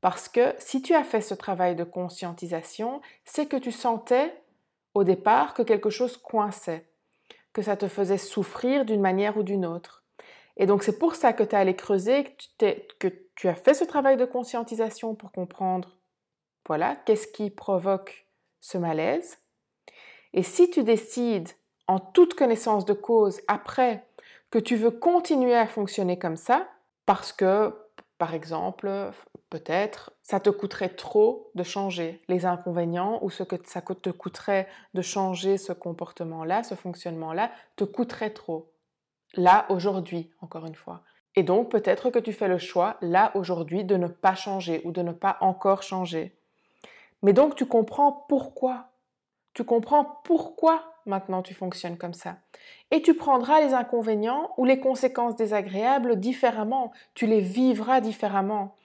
Parce 0.00 0.28
que 0.28 0.54
si 0.58 0.82
tu 0.82 0.94
as 0.94 1.04
fait 1.04 1.20
ce 1.20 1.34
travail 1.34 1.74
de 1.74 1.84
conscientisation, 1.84 3.00
c'est 3.24 3.46
que 3.46 3.56
tu 3.56 3.72
sentais 3.72 4.34
au 4.94 5.04
départ 5.04 5.54
que 5.54 5.62
quelque 5.62 5.90
chose 5.90 6.16
coinçait, 6.16 6.88
que 7.52 7.62
ça 7.62 7.76
te 7.76 7.88
faisait 7.88 8.18
souffrir 8.18 8.84
d'une 8.84 9.00
manière 9.00 9.36
ou 9.36 9.42
d'une 9.42 9.64
autre. 9.64 10.04
Et 10.56 10.66
donc 10.66 10.82
c'est 10.82 10.98
pour 10.98 11.14
ça 11.14 11.32
que 11.32 11.42
tu 11.42 11.50
es 11.50 11.58
allé 11.58 11.74
creuser, 11.74 12.24
que 12.58 12.74
que 12.98 13.08
tu 13.34 13.48
as 13.48 13.54
fait 13.54 13.74
ce 13.74 13.84
travail 13.84 14.16
de 14.16 14.24
conscientisation 14.24 15.14
pour 15.14 15.32
comprendre, 15.32 15.96
voilà, 16.66 16.96
qu'est-ce 16.96 17.26
qui 17.26 17.50
provoque 17.50 18.26
ce 18.60 18.78
malaise. 18.78 19.38
Et 20.32 20.42
si 20.42 20.70
tu 20.70 20.82
décides, 20.82 21.48
en 21.86 21.98
toute 21.98 22.34
connaissance 22.34 22.84
de 22.84 22.92
cause, 22.92 23.40
après, 23.48 24.04
que 24.50 24.58
tu 24.58 24.76
veux 24.76 24.90
continuer 24.90 25.54
à 25.54 25.66
fonctionner 25.66 26.18
comme 26.18 26.36
ça, 26.36 26.68
parce 27.06 27.32
que, 27.32 27.74
par 28.18 28.34
exemple, 28.34 29.10
peut-être, 29.50 30.12
ça 30.22 30.40
te 30.40 30.50
coûterait 30.50 30.90
trop 30.90 31.50
de 31.54 31.62
changer 31.62 32.22
les 32.28 32.46
inconvénients 32.46 33.18
ou 33.22 33.30
ce 33.30 33.42
que 33.42 33.56
ça 33.64 33.82
te 33.82 34.10
coûterait 34.10 34.68
de 34.94 35.02
changer 35.02 35.58
ce 35.58 35.72
comportement-là, 35.72 36.62
ce 36.62 36.74
fonctionnement-là, 36.74 37.50
te 37.76 37.84
coûterait 37.84 38.30
trop. 38.30 38.70
Là, 39.34 39.66
aujourd'hui, 39.68 40.30
encore 40.40 40.66
une 40.66 40.74
fois. 40.74 41.02
Et 41.34 41.42
donc, 41.42 41.70
peut-être 41.70 42.10
que 42.10 42.18
tu 42.18 42.32
fais 42.32 42.48
le 42.48 42.58
choix, 42.58 42.96
là, 43.00 43.32
aujourd'hui, 43.34 43.84
de 43.84 43.96
ne 43.96 44.06
pas 44.06 44.34
changer 44.34 44.82
ou 44.84 44.92
de 44.92 45.02
ne 45.02 45.12
pas 45.12 45.38
encore 45.40 45.82
changer. 45.82 46.36
Mais 47.22 47.32
donc, 47.32 47.54
tu 47.54 47.66
comprends 47.66 48.24
pourquoi. 48.28 48.88
Tu 49.54 49.64
comprends 49.64 50.20
pourquoi 50.24 50.91
maintenant 51.06 51.42
tu 51.42 51.54
fonctionnes 51.54 51.96
comme 51.96 52.14
ça. 52.14 52.36
Et 52.90 53.02
tu 53.02 53.14
prendras 53.14 53.60
les 53.60 53.74
inconvénients 53.74 54.52
ou 54.56 54.64
les 54.64 54.80
conséquences 54.80 55.36
désagréables 55.36 56.18
différemment. 56.18 56.92
Tu 57.14 57.26
les 57.26 57.40
vivras 57.40 58.00
différemment. 58.00 58.76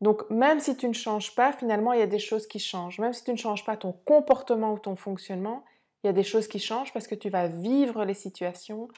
Donc 0.00 0.28
même 0.30 0.60
si 0.60 0.76
tu 0.76 0.88
ne 0.88 0.94
changes 0.94 1.34
pas, 1.34 1.52
finalement, 1.52 1.92
il 1.92 2.00
y 2.00 2.02
a 2.02 2.06
des 2.06 2.18
choses 2.18 2.46
qui 2.46 2.58
changent. 2.58 2.98
Même 2.98 3.12
si 3.12 3.24
tu 3.24 3.32
ne 3.32 3.36
changes 3.36 3.64
pas 3.64 3.76
ton 3.76 3.92
comportement 3.92 4.72
ou 4.72 4.78
ton 4.78 4.96
fonctionnement, 4.96 5.64
il 6.02 6.06
y 6.06 6.10
a 6.10 6.14
des 6.14 6.22
choses 6.22 6.48
qui 6.48 6.58
changent 6.58 6.92
parce 6.92 7.06
que 7.06 7.14
tu 7.14 7.28
vas 7.28 7.48
vivre 7.48 8.04
les 8.04 8.14
situations 8.14 8.88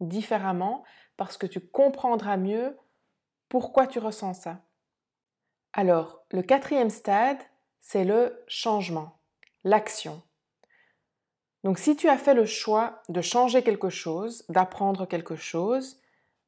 différemment, 0.00 0.84
parce 1.16 1.38
que 1.38 1.46
tu 1.46 1.60
comprendras 1.60 2.36
mieux 2.36 2.76
pourquoi 3.48 3.86
tu 3.86 3.98
ressens 3.98 4.34
ça. 4.34 4.60
Alors, 5.72 6.24
le 6.30 6.42
quatrième 6.42 6.90
stade, 6.90 7.38
c'est 7.80 8.04
le 8.04 8.42
changement, 8.46 9.18
l'action. 9.64 10.22
Donc 11.64 11.78
si 11.78 11.96
tu 11.96 12.08
as 12.08 12.18
fait 12.18 12.34
le 12.34 12.44
choix 12.44 13.02
de 13.08 13.20
changer 13.20 13.62
quelque 13.62 13.88
chose, 13.88 14.44
d'apprendre 14.48 15.06
quelque 15.06 15.36
chose, 15.36 16.00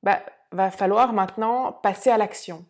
bah, 0.02 0.20
va 0.50 0.70
falloir 0.70 1.12
maintenant 1.12 1.72
passer 1.72 2.10
à 2.10 2.18
l'action. 2.18 2.64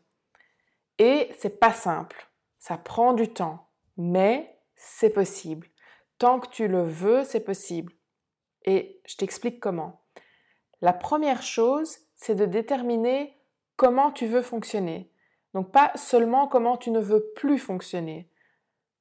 Et 0.98 1.30
c'est 1.38 1.58
pas 1.58 1.72
simple, 1.72 2.28
ça 2.58 2.76
prend 2.76 3.12
du 3.12 3.28
temps, 3.28 3.68
mais 3.96 4.58
c'est 4.76 5.10
possible. 5.10 5.68
Tant 6.18 6.38
que 6.38 6.48
tu 6.48 6.68
le 6.68 6.82
veux, 6.82 7.24
c'est 7.24 7.40
possible. 7.40 7.92
Et 8.64 9.00
je 9.06 9.16
t'explique 9.16 9.60
comment. 9.60 10.00
La 10.80 10.92
première 10.92 11.42
chose, 11.42 11.98
c'est 12.14 12.34
de 12.34 12.46
déterminer 12.46 13.36
comment 13.76 14.12
tu 14.12 14.26
veux 14.26 14.42
fonctionner. 14.42 15.10
Donc 15.52 15.70
pas 15.70 15.92
seulement 15.96 16.46
comment 16.48 16.76
tu 16.76 16.90
ne 16.90 17.00
veux 17.00 17.24
plus 17.36 17.58
fonctionner. 17.58 18.28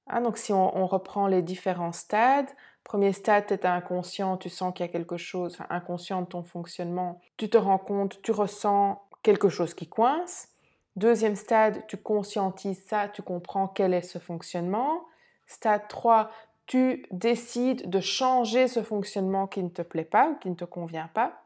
Hein, 0.07 0.21
donc 0.21 0.37
si 0.37 0.51
on, 0.53 0.85
reprend 0.87 1.27
les 1.27 1.41
différents 1.41 1.91
stades, 1.91 2.49
premier 2.83 3.13
stade, 3.13 3.47
tu 3.47 3.53
es 3.53 3.65
inconscient, 3.65 4.37
tu 4.37 4.49
sens 4.49 4.73
qu'il 4.73 4.85
y 4.85 4.89
a 4.89 4.91
quelque 4.91 5.17
chose, 5.17 5.53
enfin, 5.53 5.67
inconscient 5.69 6.21
de 6.21 6.27
ton 6.27 6.43
fonctionnement, 6.43 7.21
tu 7.37 7.49
te 7.49 7.57
rends 7.57 7.77
compte, 7.77 8.21
tu 8.21 8.31
ressens 8.31 9.01
quelque 9.23 9.49
chose 9.49 9.73
qui 9.73 9.87
coince. 9.87 10.49
Deuxième 10.95 11.35
stade, 11.35 11.85
tu 11.87 11.97
conscientises 11.97 12.83
ça, 12.85 13.07
tu 13.07 13.21
comprends 13.21 13.67
quel 13.67 13.93
est 13.93 14.03
ce 14.03 14.19
fonctionnement. 14.19 15.05
Stade 15.47 15.87
3, 15.87 16.29
tu 16.67 17.05
décides 17.11 17.89
de 17.89 17.99
changer 17.99 18.67
ce 18.67 18.83
fonctionnement 18.83 19.47
qui 19.47 19.63
ne 19.63 19.69
te 19.69 19.81
plaît 19.81 20.05
pas 20.05 20.29
ou 20.29 20.35
qui 20.35 20.49
ne 20.49 20.55
te 20.55 20.65
convient 20.65 21.09
pas. 21.13 21.43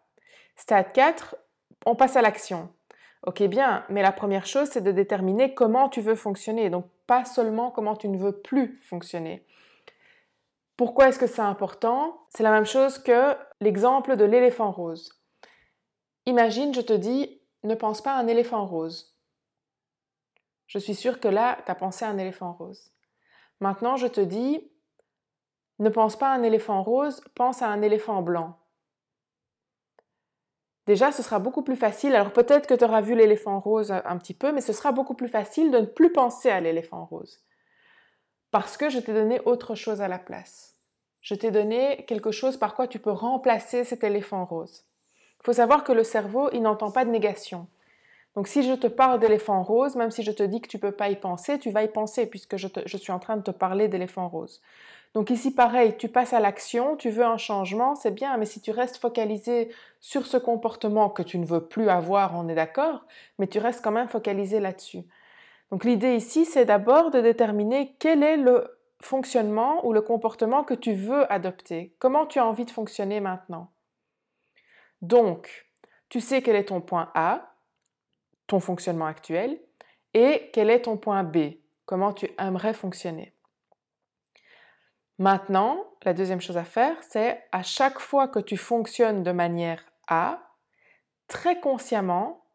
Stade 0.55 0.91
4, 0.91 1.37
on 1.85 1.95
passe 1.95 2.15
à 2.17 2.21
l'action. 2.21 2.69
Ok, 3.25 3.41
bien, 3.43 3.83
mais 3.89 4.01
la 4.01 4.11
première 4.11 4.45
chose, 4.45 4.69
c'est 4.69 4.81
de 4.81 4.91
déterminer 4.91 5.53
comment 5.53 5.89
tu 5.89 6.01
veux 6.01 6.15
fonctionner. 6.15 6.69
Donc, 6.69 6.85
pas 7.07 7.25
seulement 7.25 7.71
comment 7.71 7.95
tu 7.95 8.09
ne 8.09 8.17
veux 8.17 8.33
plus 8.33 8.79
fonctionner. 8.83 9.45
Pourquoi 10.77 11.09
est-ce 11.09 11.17
que 11.17 11.27
c'est 11.27 11.41
important? 11.41 12.27
C'est 12.29 12.43
la 12.43 12.51
même 12.51 12.65
chose 12.65 12.99
que 12.99 13.35
l'exemple 13.59 14.15
de 14.15 14.25
l'éléphant 14.25 14.71
rose. 14.71 15.11
Imagine, 16.27 16.73
je 16.73 16.81
te 16.81 16.93
dis, 16.93 17.41
ne 17.63 17.73
pense 17.73 18.01
pas 18.01 18.13
à 18.13 18.19
un 18.19 18.27
éléphant 18.27 18.65
rose. 18.65 19.17
Je 20.67 20.77
suis 20.77 20.93
sûre 20.93 21.19
que 21.19 21.27
là, 21.27 21.57
tu 21.65 21.71
as 21.71 21.75
pensé 21.75 22.05
à 22.05 22.09
un 22.09 22.17
éléphant 22.19 22.53
rose. 22.53 22.91
Maintenant, 23.59 23.97
je 23.97 24.05
te 24.05 24.21
dis, 24.21 24.71
ne 25.79 25.89
pense 25.89 26.15
pas 26.15 26.29
à 26.29 26.35
un 26.35 26.43
éléphant 26.43 26.83
rose, 26.83 27.21
pense 27.33 27.63
à 27.63 27.69
un 27.69 27.81
éléphant 27.81 28.21
blanc. 28.21 28.59
Déjà, 30.85 31.11
ce 31.11 31.23
sera 31.23 31.39
beaucoup 31.39 31.63
plus 31.63 31.75
facile. 31.75 32.15
Alors 32.15 32.31
peut-être 32.31 32.67
que 32.67 32.73
tu 32.73 32.83
auras 32.83 33.01
vu 33.01 33.15
l'éléphant 33.15 33.59
rose 33.59 33.91
un 33.91 34.17
petit 34.17 34.33
peu, 34.33 34.51
mais 34.51 34.61
ce 34.61 34.73
sera 34.73 34.91
beaucoup 34.91 35.15
plus 35.15 35.27
facile 35.27 35.71
de 35.71 35.79
ne 35.79 35.85
plus 35.85 36.11
penser 36.11 36.49
à 36.49 36.61
l'éléphant 36.61 37.05
rose. 37.05 37.43
Parce 38.57 38.75
que 38.75 38.89
je 38.89 38.97
t'ai 38.97 39.13
donné 39.13 39.39
autre 39.45 39.75
chose 39.75 40.01
à 40.01 40.07
la 40.07 40.17
place. 40.17 40.75
Je 41.21 41.35
t'ai 41.35 41.51
donné 41.51 42.05
quelque 42.07 42.31
chose 42.31 42.57
par 42.57 42.73
quoi 42.73 42.87
tu 42.87 42.97
peux 42.97 43.11
remplacer 43.11 43.83
cet 43.83 44.03
éléphant 44.03 44.45
rose. 44.45 44.83
Il 45.39 45.45
faut 45.45 45.53
savoir 45.53 45.83
que 45.83 45.91
le 45.91 46.03
cerveau, 46.03 46.49
il 46.53 46.63
n'entend 46.63 46.89
pas 46.89 47.05
de 47.05 47.11
négation. 47.11 47.67
Donc 48.33 48.47
si 48.47 48.63
je 48.63 48.73
te 48.73 48.87
parle 48.87 49.19
d'éléphant 49.19 49.61
rose, 49.61 49.95
même 49.95 50.09
si 50.09 50.23
je 50.23 50.31
te 50.31 50.41
dis 50.41 50.59
que 50.59 50.67
tu 50.67 50.77
ne 50.77 50.81
peux 50.81 50.91
pas 50.91 51.09
y 51.09 51.17
penser, 51.17 51.59
tu 51.59 51.69
vas 51.69 51.83
y 51.83 51.87
penser 51.87 52.25
puisque 52.25 52.57
je, 52.57 52.67
je 52.83 52.97
suis 52.97 53.11
en 53.11 53.19
train 53.19 53.37
de 53.37 53.43
te 53.43 53.51
parler 53.51 53.89
d'éléphant 53.89 54.27
rose. 54.27 54.59
Donc 55.13 55.29
ici, 55.29 55.53
pareil, 55.53 55.93
tu 55.95 56.09
passes 56.09 56.33
à 56.33 56.39
l'action, 56.39 56.95
tu 56.95 57.11
veux 57.11 57.25
un 57.25 57.37
changement, 57.37 57.93
c'est 57.93 58.09
bien, 58.09 58.37
mais 58.37 58.47
si 58.47 58.59
tu 58.59 58.71
restes 58.71 58.97
focalisé 58.97 59.69
sur 59.99 60.25
ce 60.25 60.37
comportement 60.37 61.11
que 61.11 61.21
tu 61.21 61.37
ne 61.37 61.45
veux 61.45 61.63
plus 61.63 61.89
avoir, 61.89 62.35
on 62.35 62.49
est 62.49 62.55
d'accord, 62.55 63.05
mais 63.37 63.45
tu 63.45 63.59
restes 63.59 63.83
quand 63.83 63.91
même 63.91 64.09
focalisé 64.09 64.59
là-dessus. 64.59 65.03
Donc 65.71 65.83
l'idée 65.83 66.15
ici, 66.15 66.45
c'est 66.45 66.65
d'abord 66.65 67.11
de 67.11 67.19
déterminer 67.19 67.95
quel 67.99 68.23
est 68.23 68.37
le 68.37 68.79
fonctionnement 69.01 69.85
ou 69.85 69.93
le 69.93 70.01
comportement 70.01 70.63
que 70.63 70.73
tu 70.73 70.93
veux 70.93 71.31
adopter. 71.31 71.95
Comment 71.99 72.25
tu 72.25 72.39
as 72.39 72.45
envie 72.45 72.65
de 72.65 72.71
fonctionner 72.71 73.19
maintenant? 73.19 73.71
Donc, 75.01 75.67
tu 76.09 76.21
sais 76.21 76.41
quel 76.41 76.55
est 76.55 76.65
ton 76.65 76.81
point 76.81 77.11
A, 77.13 77.53
ton 78.47 78.59
fonctionnement 78.59 79.05
actuel, 79.05 79.59
et 80.13 80.49
quel 80.53 80.69
est 80.69 80.83
ton 80.83 80.97
point 80.97 81.23
B, 81.23 81.57
comment 81.85 82.13
tu 82.13 82.29
aimerais 82.39 82.73
fonctionner. 82.73 83.33
Maintenant, 85.19 85.83
la 86.03 86.13
deuxième 86.13 86.41
chose 86.41 86.57
à 86.57 86.63
faire, 86.63 86.95
c'est 87.03 87.43
à 87.51 87.63
chaque 87.63 87.99
fois 87.99 88.27
que 88.27 88.39
tu 88.39 88.55
fonctionnes 88.55 89.23
de 89.23 89.31
manière 89.31 89.83
A, 90.07 90.39
très 91.27 91.59
consciemment, 91.59 92.45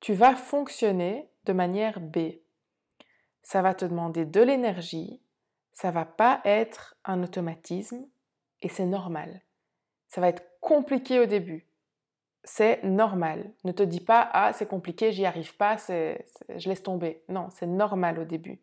tu 0.00 0.12
vas 0.12 0.34
fonctionner 0.34 1.30
de 1.44 1.52
manière 1.52 2.00
B. 2.00 2.39
Ça 3.42 3.62
va 3.62 3.74
te 3.74 3.84
demander 3.84 4.24
de 4.24 4.40
l'énergie, 4.40 5.20
ça 5.72 5.90
va 5.90 6.04
pas 6.04 6.40
être 6.44 6.96
un 7.04 7.22
automatisme 7.22 8.06
et 8.62 8.68
c'est 8.68 8.86
normal. 8.86 9.42
Ça 10.08 10.20
va 10.20 10.28
être 10.28 10.44
compliqué 10.60 11.20
au 11.20 11.26
début. 11.26 11.66
C'est 12.44 12.82
normal. 12.82 13.52
Ne 13.64 13.72
te 13.72 13.82
dis 13.82 14.00
pas 14.00 14.28
ah 14.32 14.52
c'est 14.52 14.68
compliqué, 14.68 15.12
j'y 15.12 15.26
arrive 15.26 15.56
pas, 15.56 15.76
je 15.76 16.68
laisse 16.68 16.82
tomber. 16.82 17.22
Non, 17.28 17.48
c'est 17.50 17.66
normal 17.66 18.18
au 18.18 18.24
début. 18.24 18.60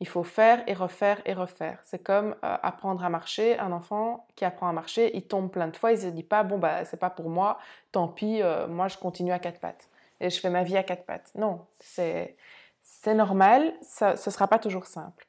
Il 0.00 0.08
faut 0.08 0.24
faire 0.24 0.62
et 0.68 0.74
refaire 0.74 1.22
et 1.24 1.34
refaire. 1.34 1.78
C'est 1.84 2.02
comme 2.02 2.32
euh, 2.44 2.56
apprendre 2.62 3.04
à 3.04 3.08
marcher. 3.08 3.58
Un 3.58 3.70
enfant 3.70 4.26
qui 4.34 4.44
apprend 4.44 4.68
à 4.68 4.72
marcher, 4.72 5.16
il 5.16 5.26
tombe 5.26 5.50
plein 5.50 5.68
de 5.68 5.76
fois, 5.76 5.92
il 5.92 5.98
se 5.98 6.08
dit 6.08 6.24
pas 6.24 6.42
bon 6.42 6.58
bah 6.58 6.84
c'est 6.84 6.98
pas 6.98 7.10
pour 7.10 7.30
moi, 7.30 7.58
tant 7.92 8.08
pis, 8.08 8.42
euh, 8.42 8.66
moi 8.66 8.88
je 8.88 8.98
continue 8.98 9.32
à 9.32 9.38
quatre 9.38 9.60
pattes 9.60 9.88
et 10.20 10.30
je 10.30 10.40
fais 10.40 10.50
ma 10.50 10.64
vie 10.64 10.76
à 10.76 10.82
quatre 10.82 11.04
pattes. 11.04 11.30
Non, 11.34 11.66
c'est 11.78 12.36
c'est 12.84 13.14
normal, 13.14 13.74
ce 13.82 14.30
sera 14.30 14.46
pas 14.46 14.58
toujours 14.58 14.86
simple. 14.86 15.26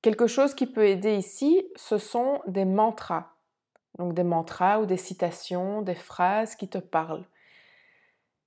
Quelque 0.00 0.26
chose 0.26 0.54
qui 0.54 0.66
peut 0.66 0.86
aider 0.86 1.14
ici, 1.14 1.64
ce 1.76 1.98
sont 1.98 2.40
des 2.46 2.64
mantras. 2.64 3.28
Donc 3.98 4.14
des 4.14 4.24
mantras 4.24 4.80
ou 4.80 4.86
des 4.86 4.96
citations, 4.96 5.82
des 5.82 5.94
phrases 5.94 6.56
qui 6.56 6.68
te 6.68 6.78
parlent. 6.78 7.24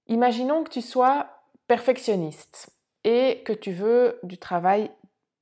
Imaginons 0.07 0.63
que 0.63 0.71
tu 0.71 0.81
sois 0.81 1.27
perfectionniste 1.67 2.71
et 3.03 3.43
que 3.43 3.53
tu 3.53 3.71
veux 3.71 4.19
du 4.23 4.37
travail 4.37 4.91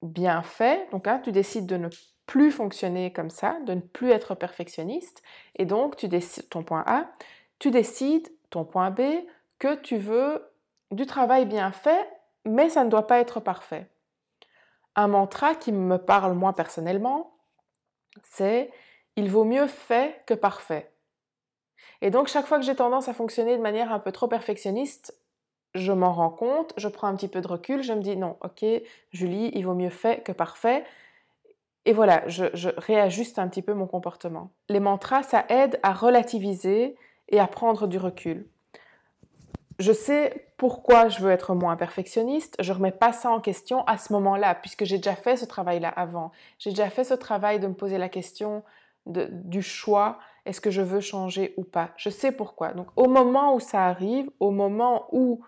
bien 0.02 0.44
fait, 0.44 0.88
donc 0.92 1.08
hein, 1.08 1.22
tu 1.24 1.32
décides 1.32 1.66
de 1.66 1.78
ne 1.78 1.90
plus 2.26 2.52
fonctionner 2.52 3.14
comme 3.14 3.30
ça, 3.30 3.58
de 3.66 3.74
ne 3.74 3.80
plus 3.80 4.12
être 4.12 4.36
perfectionniste, 4.36 5.24
et 5.56 5.66
donc 5.66 5.96
tu 5.96 6.10
décides 6.10 6.50
ton 6.50 6.64
point 6.64 6.84
A, 6.86 7.10
tu 7.60 7.72
décides 7.72 8.30
ton 8.50 8.66
point 8.66 8.92
B 8.92 9.02
que 9.60 9.76
tu 9.76 9.98
veux 9.98 10.46
du 10.92 11.06
travail 11.06 11.46
bien 11.46 11.72
fait, 11.72 12.08
mais 12.46 12.70
ça 12.70 12.84
ne 12.84 12.90
doit 12.90 13.08
pas 13.08 13.20
être 13.20 13.40
parfait. 13.40 13.90
Un 14.96 15.08
mantra 15.08 15.56
qui 15.56 15.72
me 15.72 15.98
parle 15.98 16.34
moi 16.34 16.54
personnellement, 16.54 17.36
c'est 18.24 18.72
il 19.16 19.30
vaut 19.30 19.44
mieux 19.44 19.68
fait 19.68 20.24
que 20.26 20.34
parfait. 20.34 20.92
Et 22.02 22.12
donc 22.12 22.28
chaque 22.28 22.46
fois 22.46 22.60
que 22.60 22.66
j'ai 22.66 22.76
tendance 22.76 23.08
à 23.08 23.14
fonctionner 23.14 23.58
de 23.58 23.62
manière 23.62 23.92
un 23.92 24.00
peu 24.00 24.12
trop 24.12 24.28
perfectionniste, 24.28 25.16
je 25.74 25.92
m'en 25.92 26.14
rends 26.14 26.30
compte, 26.30 26.74
je 26.78 26.88
prends 26.88 27.08
un 27.08 27.16
petit 27.16 27.28
peu 27.28 27.42
de 27.42 27.48
recul, 27.48 27.82
je 27.82 27.94
me 27.94 28.02
dis 28.02 28.16
non, 28.16 28.38
ok, 28.42 28.66
Julie, 29.12 29.52
il 29.54 29.66
vaut 29.66 29.74
mieux 29.74 29.90
fait 29.90 30.24
que 30.24 30.32
parfait. 30.32 30.84
Et 31.86 31.94
voilà, 31.94 32.28
je, 32.28 32.46
je 32.54 32.70
réajuste 32.78 33.40
un 33.40 33.48
petit 33.48 33.62
peu 33.62 33.74
mon 33.74 33.88
comportement. 33.88 34.52
Les 34.70 34.80
mantras, 34.80 35.24
ça 35.24 35.46
aide 35.50 35.80
à 35.84 35.94
relativiser 35.94 36.96
et 37.30 37.40
à 37.40 37.48
prendre 37.48 37.88
du 37.88 37.98
recul. 37.98 38.48
Je 39.80 39.92
sais 39.92 40.53
pourquoi 40.64 41.10
je 41.10 41.20
veux 41.20 41.30
être 41.30 41.56
moins 41.56 41.76
perfectionniste, 41.76 42.56
je 42.60 42.72
ne 42.72 42.78
remets 42.78 42.94
pas 42.94 43.12
ça 43.12 43.30
en 43.30 43.42
question 43.42 43.84
à 43.84 43.98
ce 43.98 44.14
moment-là, 44.14 44.56
puisque 44.56 44.86
j'ai 44.86 44.96
déjà 44.96 45.14
fait 45.14 45.36
ce 45.36 45.44
travail-là 45.44 45.90
avant. 45.90 46.32
J'ai 46.58 46.70
déjà 46.70 46.90
fait 46.90 47.04
ce 47.04 47.14
travail 47.14 47.60
de 47.60 47.68
me 47.68 47.74
poser 47.74 47.98
la 47.98 48.08
question 48.08 48.64
du 49.06 49.62
choix, 49.62 50.20
est-ce 50.46 50.62
que 50.62 50.72
je 50.72 50.82
veux 50.82 51.02
changer 51.02 51.54
ou 51.58 51.66
pas? 51.66 51.90
Je 51.98 52.10
sais 52.10 52.32
pourquoi. 52.32 52.72
Donc 52.72 52.88
au 52.96 53.10
moment 53.10 53.54
où 53.54 53.60
ça 53.60 53.88
arrive, 53.88 54.30
au 54.40 54.52
moment 54.52 55.10
où 55.12 55.42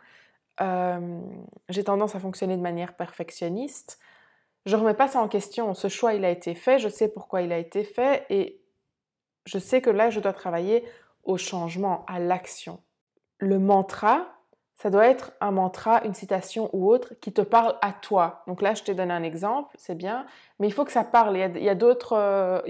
euh, 0.59 1.21
j'ai 1.69 1.85
tendance 1.85 2.13
à 2.13 2.19
fonctionner 2.19 2.57
de 2.57 2.61
manière 2.61 2.93
perfectionniste, 2.97 3.99
je 4.65 4.75
ne 4.75 4.81
remets 4.81 4.95
pas 4.95 5.07
ça 5.07 5.21
en 5.21 5.29
question. 5.29 5.73
Ce 5.75 5.87
choix, 5.87 6.13
il 6.13 6.25
a 6.25 6.29
été 6.29 6.55
fait, 6.55 6.77
je 6.77 6.89
sais 6.89 7.07
pourquoi 7.07 7.41
il 7.41 7.53
a 7.53 7.57
été 7.57 7.85
fait 7.85 8.25
et 8.29 8.59
je 9.45 9.59
sais 9.59 9.81
que 9.81 9.89
là, 9.89 10.09
je 10.09 10.19
dois 10.19 10.33
travailler 10.33 10.83
au 11.23 11.37
changement, 11.37 12.03
à 12.05 12.19
l'action. 12.19 12.81
Le 13.37 13.59
mantra, 13.59 14.34
ça 14.75 14.89
doit 14.89 15.07
être 15.07 15.31
un 15.39 15.51
mantra, 15.51 16.03
une 16.03 16.13
citation 16.13 16.69
ou 16.73 16.91
autre 16.91 17.13
qui 17.21 17.31
te 17.31 17.41
parle 17.41 17.75
à 17.81 17.93
toi. 17.93 18.43
Donc 18.45 18.61
là, 18.61 18.73
je 18.73 18.83
t'ai 18.83 18.93
donné 18.93 19.13
un 19.13 19.23
exemple, 19.23 19.73
c'est 19.77 19.95
bien, 19.95 20.25
mais 20.59 20.67
il 20.67 20.71
faut 20.71 20.83
que 20.83 20.91
ça 20.91 21.05
parle. 21.05 21.37
Il 21.37 21.63
y 21.63 21.69
a, 21.69 21.75
d'autres, 21.75 22.13
euh, 22.13 22.61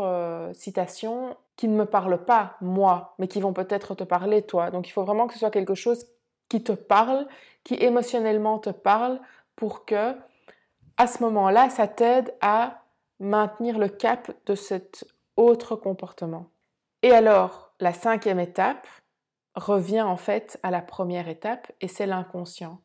euh, 0.00 0.52
citations 0.52 1.36
qui 1.56 1.68
ne 1.68 1.76
me 1.76 1.84
parlent 1.84 2.24
pas, 2.24 2.56
moi, 2.60 3.14
mais 3.18 3.28
qui 3.28 3.40
vont 3.40 3.52
peut-être 3.52 3.94
te 3.94 4.02
parler, 4.02 4.42
toi. 4.42 4.70
Donc 4.70 4.88
il 4.88 4.90
faut 4.90 5.04
vraiment 5.04 5.28
que 5.28 5.34
ce 5.34 5.38
soit 5.38 5.50
quelque 5.50 5.74
chose 5.74 6.06
qui 6.48 6.62
te 6.64 6.72
parle, 6.72 7.26
qui 7.62 7.74
émotionnellement 7.74 8.58
te 8.58 8.70
parle, 8.70 9.20
pour 9.54 9.84
que 9.84 10.14
à 10.96 11.06
ce 11.06 11.22
moment-là, 11.22 11.70
ça 11.70 11.86
t'aide 11.86 12.34
à 12.40 12.82
maintenir 13.20 13.78
le 13.78 13.88
cap 13.88 14.32
de 14.46 14.54
cet 14.54 15.04
autre 15.36 15.76
comportement. 15.76 16.46
Et 17.02 17.12
alors, 17.12 17.72
la 17.78 17.92
cinquième 17.92 18.40
étape 18.40 18.86
revient 19.56 20.02
en 20.02 20.16
fait 20.16 20.58
à 20.62 20.70
la 20.70 20.82
première 20.82 21.28
étape 21.28 21.72
et 21.80 21.88
c'est 21.88 22.06
l'inconscient. 22.06 22.80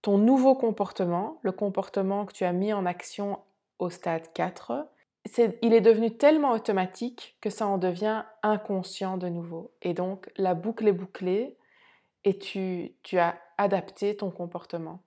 Ton 0.00 0.18
nouveau 0.18 0.54
comportement, 0.54 1.38
le 1.42 1.52
comportement 1.52 2.24
que 2.24 2.32
tu 2.32 2.44
as 2.44 2.52
mis 2.52 2.72
en 2.72 2.86
action 2.86 3.40
au 3.78 3.90
stade 3.90 4.32
4, 4.32 4.88
il 5.62 5.74
est 5.74 5.80
devenu 5.80 6.16
tellement 6.16 6.52
automatique 6.52 7.36
que 7.40 7.50
ça 7.50 7.66
en 7.66 7.78
devient 7.78 8.24
inconscient 8.42 9.16
de 9.16 9.28
nouveau. 9.28 9.72
Et 9.82 9.94
donc, 9.94 10.30
la 10.36 10.54
boucle 10.54 10.88
est 10.88 10.92
bouclée 10.92 11.56
et 12.24 12.38
tu, 12.38 12.94
tu 13.02 13.18
as 13.18 13.38
adapté 13.58 14.16
ton 14.16 14.30
comportement. 14.30 15.02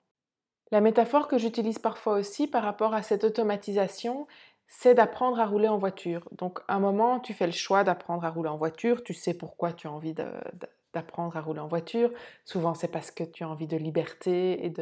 La 0.71 0.81
métaphore 0.81 1.27
que 1.27 1.37
j'utilise 1.37 1.79
parfois 1.79 2.13
aussi 2.13 2.47
par 2.47 2.63
rapport 2.63 2.93
à 2.93 3.03
cette 3.03 3.23
automatisation, 3.23 4.27
c'est 4.67 4.95
d'apprendre 4.95 5.39
à 5.39 5.45
rouler 5.45 5.67
en 5.67 5.77
voiture. 5.77 6.27
Donc, 6.31 6.59
à 6.67 6.75
un 6.75 6.79
moment, 6.79 7.19
tu 7.19 7.33
fais 7.33 7.45
le 7.45 7.53
choix 7.53 7.83
d'apprendre 7.83 8.25
à 8.25 8.29
rouler 8.29 8.49
en 8.49 8.57
voiture, 8.57 9.03
tu 9.03 9.13
sais 9.13 9.33
pourquoi 9.33 9.73
tu 9.73 9.87
as 9.87 9.91
envie 9.91 10.15
d'apprendre 10.95 11.37
à 11.37 11.41
rouler 11.41 11.59
en 11.59 11.67
voiture. 11.67 12.09
Souvent, 12.45 12.73
c'est 12.73 12.87
parce 12.87 13.11
que 13.11 13.23
tu 13.23 13.43
as 13.43 13.49
envie 13.49 13.67
de 13.67 13.77
liberté 13.77 14.65
et 14.65 14.73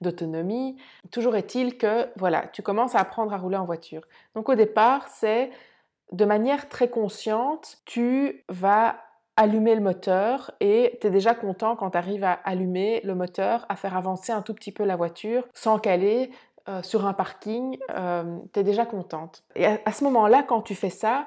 d'autonomie. 0.00 0.76
Toujours 1.10 1.34
est-il 1.34 1.76
que, 1.76 2.08
voilà, 2.16 2.46
tu 2.52 2.62
commences 2.62 2.94
à 2.94 3.00
apprendre 3.00 3.32
à 3.32 3.38
rouler 3.38 3.56
en 3.56 3.64
voiture. 3.64 4.02
Donc, 4.34 4.48
au 4.48 4.54
départ, 4.54 5.08
c'est 5.08 5.50
de 6.12 6.24
manière 6.24 6.68
très 6.68 6.88
consciente, 6.88 7.78
tu 7.86 8.44
vas 8.48 8.96
allumer 9.36 9.74
le 9.74 9.80
moteur 9.80 10.52
et 10.60 10.98
tu 11.00 11.08
es 11.08 11.10
déjà 11.10 11.34
content 11.34 11.74
quand 11.74 11.90
tu 11.90 11.98
arrives 11.98 12.22
à 12.22 12.32
allumer 12.32 13.00
le 13.02 13.14
moteur, 13.14 13.66
à 13.68 13.74
faire 13.74 13.96
avancer 13.96 14.30
un 14.30 14.42
tout 14.42 14.54
petit 14.54 14.70
peu 14.70 14.84
la 14.84 14.94
voiture 14.94 15.48
sans 15.54 15.78
caler 15.78 16.30
euh, 16.68 16.82
sur 16.82 17.04
un 17.06 17.14
parking, 17.14 17.78
euh, 17.90 18.38
tu 18.52 18.60
es 18.60 18.62
déjà 18.62 18.86
contente. 18.86 19.42
Et 19.56 19.66
à 19.66 19.92
ce 19.92 20.04
moment-là, 20.04 20.44
quand 20.44 20.62
tu 20.62 20.74
fais 20.74 20.90
ça, 20.90 21.26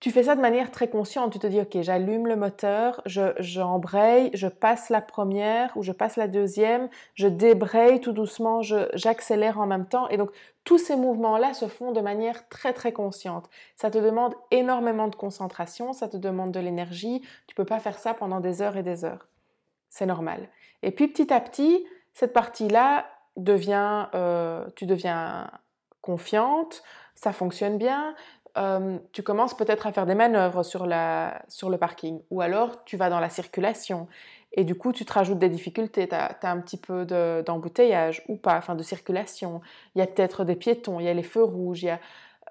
tu 0.00 0.12
fais 0.12 0.24
ça 0.24 0.36
de 0.36 0.40
manière 0.40 0.70
très 0.70 0.88
consciente. 0.88 1.32
Tu 1.32 1.38
te 1.38 1.46
dis, 1.46 1.60
OK, 1.60 1.76
j'allume 1.80 2.26
le 2.28 2.36
moteur, 2.36 3.02
j'embraye, 3.06 4.30
je, 4.32 4.38
je, 4.38 4.46
passe 4.46 4.90
la 4.90 5.00
première 5.00 5.76
ou 5.76 5.82
je 5.82 5.90
passe 5.90 6.16
la 6.16 6.28
deuxième, 6.28 6.88
je 7.14 7.26
débraye 7.26 8.00
tout 8.00 8.12
doucement, 8.12 8.62
j'accélère 8.62 9.58
en 9.58 9.66
même 9.66 9.86
temps. 9.86 10.08
Et 10.08 10.16
donc, 10.16 10.30
tous 10.64 10.78
ces 10.78 10.96
mouvements-là 10.96 11.52
se 11.54 11.66
font 11.66 11.92
de 11.92 12.00
manière 12.00 12.48
très, 12.48 12.72
très 12.72 12.92
consciente. 12.92 13.48
Ça 13.74 13.90
te 13.90 13.98
demande 13.98 14.34
énormément 14.50 15.08
de 15.08 15.16
concentration, 15.16 15.92
ça 15.92 16.08
te 16.08 16.16
demande 16.16 16.52
de 16.52 16.60
l'énergie. 16.60 17.22
Tu 17.48 17.54
peux 17.54 17.64
pas 17.64 17.80
faire 17.80 17.98
ça 17.98 18.14
pendant 18.14 18.40
des 18.40 18.62
heures 18.62 18.76
et 18.76 18.82
des 18.82 19.04
heures. 19.04 19.26
C'est 19.90 20.06
normal. 20.06 20.48
Et 20.82 20.92
puis, 20.92 21.08
petit 21.08 21.32
à 21.32 21.40
petit, 21.40 21.84
cette 22.14 22.32
partie-là 22.32 23.06
devient, 23.36 24.06
euh, 24.14 24.66
tu 24.76 24.86
deviens 24.86 25.50
confiante, 26.02 26.82
ça 27.14 27.32
fonctionne 27.32 27.78
bien, 27.78 28.14
euh, 28.58 28.98
tu 29.12 29.22
commences 29.22 29.56
peut-être 29.56 29.86
à 29.86 29.92
faire 29.92 30.06
des 30.06 30.14
manœuvres 30.14 30.62
sur, 30.64 30.86
le 30.86 31.76
parking, 31.76 32.20
ou 32.30 32.40
alors 32.40 32.84
tu 32.84 32.96
vas 32.96 33.08
dans 33.08 33.20
la 33.20 33.30
circulation, 33.30 34.08
et 34.52 34.64
du 34.64 34.74
coup 34.74 34.92
tu 34.92 35.04
te 35.04 35.12
rajoutes 35.12 35.38
des 35.38 35.48
difficultés, 35.48 36.08
tu 36.08 36.14
as, 36.14 36.36
un 36.42 36.60
petit 36.60 36.76
peu 36.76 37.04
d'embouteillage 37.04 38.24
ou 38.28 38.36
pas, 38.36 38.56
enfin 38.56 38.74
de 38.74 38.82
circulation, 38.82 39.60
il 39.94 40.00
y 40.00 40.02
a 40.02 40.06
peut-être 40.06 40.44
des 40.44 40.56
piétons, 40.56 40.98
il 40.98 41.06
y 41.06 41.08
a 41.08 41.14
les 41.14 41.22
feux 41.22 41.44
rouges, 41.44 41.86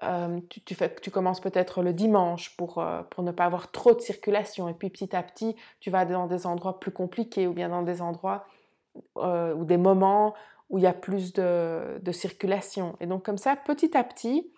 euh, 0.04 0.38
tu, 0.64 1.10
commences 1.10 1.40
peut-être 1.40 1.82
le 1.82 1.92
dimanche 1.92 2.56
pour, 2.56 2.78
euh, 2.78 3.02
pour 3.10 3.24
ne 3.24 3.32
pas 3.32 3.44
avoir 3.44 3.70
trop 3.70 3.92
de 3.92 4.00
circulation, 4.00 4.68
et 4.68 4.74
puis 4.74 4.88
petit 4.88 5.14
à 5.14 5.22
petit 5.22 5.56
tu 5.80 5.90
vas 5.90 6.06
dans 6.06 6.26
des 6.26 6.46
endroits 6.46 6.80
plus 6.80 6.92
compliqués, 6.92 7.46
ou 7.46 7.52
bien 7.52 7.68
dans 7.68 7.82
des 7.82 8.00
endroits 8.00 8.46
ou 9.14 9.64
des 9.64 9.76
moments 9.76 10.34
où 10.70 10.78
il 10.78 10.82
y 10.82 10.86
a 10.86 10.92
plus 10.92 11.32
de, 11.32 12.00
de 12.02 12.12
circulation. 12.12 12.96
Et 12.98 13.06
donc 13.06 13.24
comme 13.24 13.38
ça, 13.38 13.54
petit 13.54 13.96
à 13.96 14.02
petit, 14.02 14.50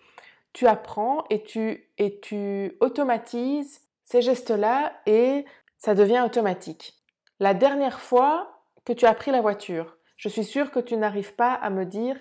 tu 0.53 0.67
apprends 0.67 1.25
et 1.31 1.43
tu, 1.43 1.91
et 1.99 2.21
tu 2.21 2.77
automatises 2.81 3.83
ces 4.05 4.23
gestes-là 4.23 4.93
et 5.07 5.45
ça 5.79 5.95
devient 5.95 6.23
automatique. 6.25 6.95
La 7.39 7.55
dernière 7.55 8.01
fois 8.01 8.65
que 8.85 8.93
tu 8.93 9.07
as 9.07 9.15
pris 9.15 9.31
la 9.31 9.41
voiture, 9.41 9.97
je 10.17 10.29
suis 10.29 10.45
sûre 10.45 10.71
que 10.71 10.81
tu 10.81 10.97
n'arrives 10.97 11.35
pas 11.35 11.55
à 11.55 11.71
me 11.71 11.87
dire 11.87 12.17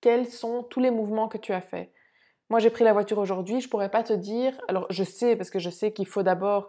quels 0.00 0.26
sont 0.26 0.62
tous 0.64 0.80
les 0.80 0.90
mouvements 0.90 1.28
que 1.28 1.38
tu 1.38 1.52
as 1.52 1.60
faits. 1.60 1.92
Moi, 2.50 2.58
j'ai 2.58 2.70
pris 2.70 2.84
la 2.84 2.92
voiture 2.92 3.18
aujourd'hui, 3.18 3.60
je 3.60 3.68
pourrais 3.68 3.90
pas 3.90 4.02
te 4.02 4.12
dire. 4.12 4.60
Alors, 4.68 4.86
je 4.90 5.04
sais 5.04 5.36
parce 5.36 5.50
que 5.50 5.58
je 5.58 5.70
sais 5.70 5.92
qu'il 5.92 6.06
faut 6.06 6.22
d'abord 6.22 6.68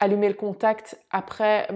allumer 0.00 0.28
le 0.28 0.34
contact, 0.34 1.00
après 1.10 1.68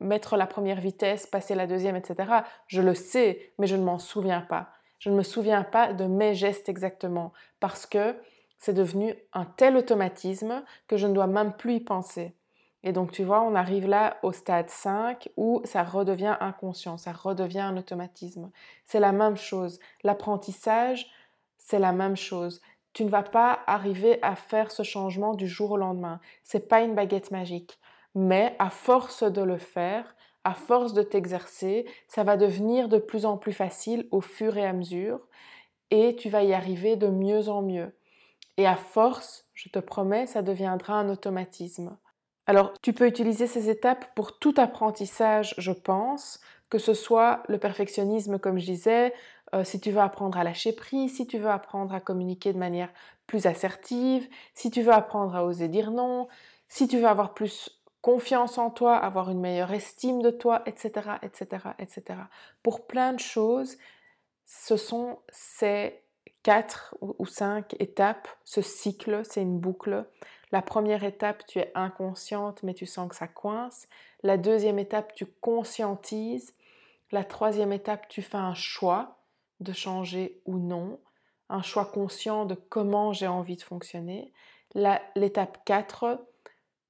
mettre 0.00 0.36
la 0.36 0.46
première 0.46 0.80
vitesse, 0.80 1.26
passer 1.26 1.54
la 1.54 1.66
deuxième, 1.66 1.96
etc. 1.96 2.30
Je 2.66 2.82
le 2.82 2.94
sais, 2.94 3.52
mais 3.58 3.66
je 3.66 3.76
ne 3.76 3.84
m'en 3.84 3.98
souviens 3.98 4.40
pas. 4.40 4.73
Je 4.98 5.10
ne 5.10 5.16
me 5.16 5.22
souviens 5.22 5.64
pas 5.64 5.92
de 5.92 6.04
mes 6.04 6.34
gestes 6.34 6.68
exactement 6.68 7.32
parce 7.60 7.86
que 7.86 8.16
c'est 8.58 8.72
devenu 8.72 9.14
un 9.32 9.44
tel 9.44 9.76
automatisme 9.76 10.62
que 10.88 10.96
je 10.96 11.06
ne 11.06 11.12
dois 11.12 11.26
même 11.26 11.52
plus 11.52 11.74
y 11.74 11.80
penser. 11.80 12.34
Et 12.82 12.92
donc 12.92 13.12
tu 13.12 13.24
vois, 13.24 13.42
on 13.42 13.54
arrive 13.54 13.86
là 13.86 14.18
au 14.22 14.32
stade 14.32 14.68
5 14.68 15.30
où 15.36 15.62
ça 15.64 15.82
redevient 15.82 16.36
inconscient, 16.40 16.98
ça 16.98 17.12
redevient 17.12 17.60
un 17.60 17.76
automatisme. 17.76 18.50
C'est 18.84 19.00
la 19.00 19.12
même 19.12 19.36
chose. 19.36 19.80
L'apprentissage, 20.02 21.10
c'est 21.56 21.78
la 21.78 21.92
même 21.92 22.16
chose. 22.16 22.60
Tu 22.92 23.04
ne 23.04 23.08
vas 23.08 23.22
pas 23.22 23.60
arriver 23.66 24.18
à 24.22 24.36
faire 24.36 24.70
ce 24.70 24.82
changement 24.82 25.34
du 25.34 25.48
jour 25.48 25.72
au 25.72 25.76
lendemain. 25.76 26.20
C'est 26.44 26.68
pas 26.68 26.82
une 26.82 26.94
baguette 26.94 27.30
magique. 27.30 27.78
Mais 28.14 28.54
à 28.58 28.70
force 28.70 29.24
de 29.24 29.42
le 29.42 29.58
faire, 29.58 30.14
à 30.44 30.54
force 30.54 30.92
de 30.92 31.02
t'exercer, 31.02 31.86
ça 32.06 32.22
va 32.22 32.36
devenir 32.36 32.88
de 32.88 32.98
plus 32.98 33.26
en 33.26 33.36
plus 33.36 33.52
facile 33.52 34.06
au 34.10 34.20
fur 34.20 34.56
et 34.56 34.66
à 34.66 34.72
mesure 34.72 35.20
et 35.90 36.16
tu 36.16 36.28
vas 36.28 36.42
y 36.42 36.52
arriver 36.52 36.96
de 36.96 37.08
mieux 37.08 37.48
en 37.48 37.62
mieux. 37.62 37.94
Et 38.56 38.66
à 38.66 38.76
force, 38.76 39.48
je 39.54 39.68
te 39.68 39.78
promets, 39.78 40.26
ça 40.26 40.42
deviendra 40.42 40.94
un 40.94 41.08
automatisme. 41.08 41.96
Alors, 42.46 42.72
tu 42.82 42.92
peux 42.92 43.06
utiliser 43.06 43.46
ces 43.46 43.70
étapes 43.70 44.14
pour 44.14 44.38
tout 44.38 44.54
apprentissage, 44.58 45.54
je 45.58 45.72
pense, 45.72 46.40
que 46.68 46.78
ce 46.78 46.94
soit 46.94 47.42
le 47.48 47.58
perfectionnisme, 47.58 48.38
comme 48.38 48.58
je 48.58 48.66
disais, 48.66 49.14
euh, 49.54 49.64
si 49.64 49.80
tu 49.80 49.90
veux 49.90 50.00
apprendre 50.00 50.36
à 50.36 50.44
lâcher 50.44 50.72
prise, 50.72 51.16
si 51.16 51.26
tu 51.26 51.38
veux 51.38 51.48
apprendre 51.48 51.94
à 51.94 52.00
communiquer 52.00 52.52
de 52.52 52.58
manière 52.58 52.90
plus 53.26 53.46
assertive, 53.46 54.28
si 54.52 54.70
tu 54.70 54.82
veux 54.82 54.92
apprendre 54.92 55.34
à 55.36 55.44
oser 55.44 55.68
dire 55.68 55.90
non, 55.90 56.28
si 56.68 56.88
tu 56.88 56.98
veux 56.98 57.06
avoir 57.06 57.34
plus 57.34 57.70
confiance 58.04 58.58
en 58.58 58.68
toi, 58.68 58.98
avoir 58.98 59.30
une 59.30 59.40
meilleure 59.40 59.72
estime 59.72 60.20
de 60.20 60.30
toi, 60.30 60.62
etc., 60.66 61.12
etc., 61.22 61.68
etc. 61.78 62.18
Pour 62.62 62.86
plein 62.86 63.14
de 63.14 63.18
choses, 63.18 63.78
ce 64.44 64.76
sont 64.76 65.20
ces 65.30 66.02
quatre 66.42 66.94
ou 67.00 67.24
cinq 67.24 67.74
étapes, 67.80 68.28
ce 68.44 68.60
cycle, 68.60 69.22
c'est 69.24 69.40
une 69.40 69.58
boucle. 69.58 70.06
La 70.52 70.60
première 70.60 71.02
étape, 71.02 71.46
tu 71.46 71.60
es 71.60 71.72
inconsciente, 71.74 72.62
mais 72.62 72.74
tu 72.74 72.84
sens 72.84 73.08
que 73.08 73.16
ça 73.16 73.26
coince. 73.26 73.88
La 74.22 74.36
deuxième 74.36 74.78
étape, 74.78 75.14
tu 75.14 75.24
conscientises. 75.24 76.54
La 77.10 77.24
troisième 77.24 77.72
étape, 77.72 78.06
tu 78.08 78.20
fais 78.20 78.36
un 78.36 78.52
choix 78.52 79.16
de 79.60 79.72
changer 79.72 80.42
ou 80.44 80.58
non, 80.58 81.00
un 81.48 81.62
choix 81.62 81.86
conscient 81.86 82.44
de 82.44 82.54
comment 82.54 83.14
j'ai 83.14 83.28
envie 83.28 83.56
de 83.56 83.62
fonctionner. 83.62 84.34
L'étape 84.74 85.64
4, 85.64 86.20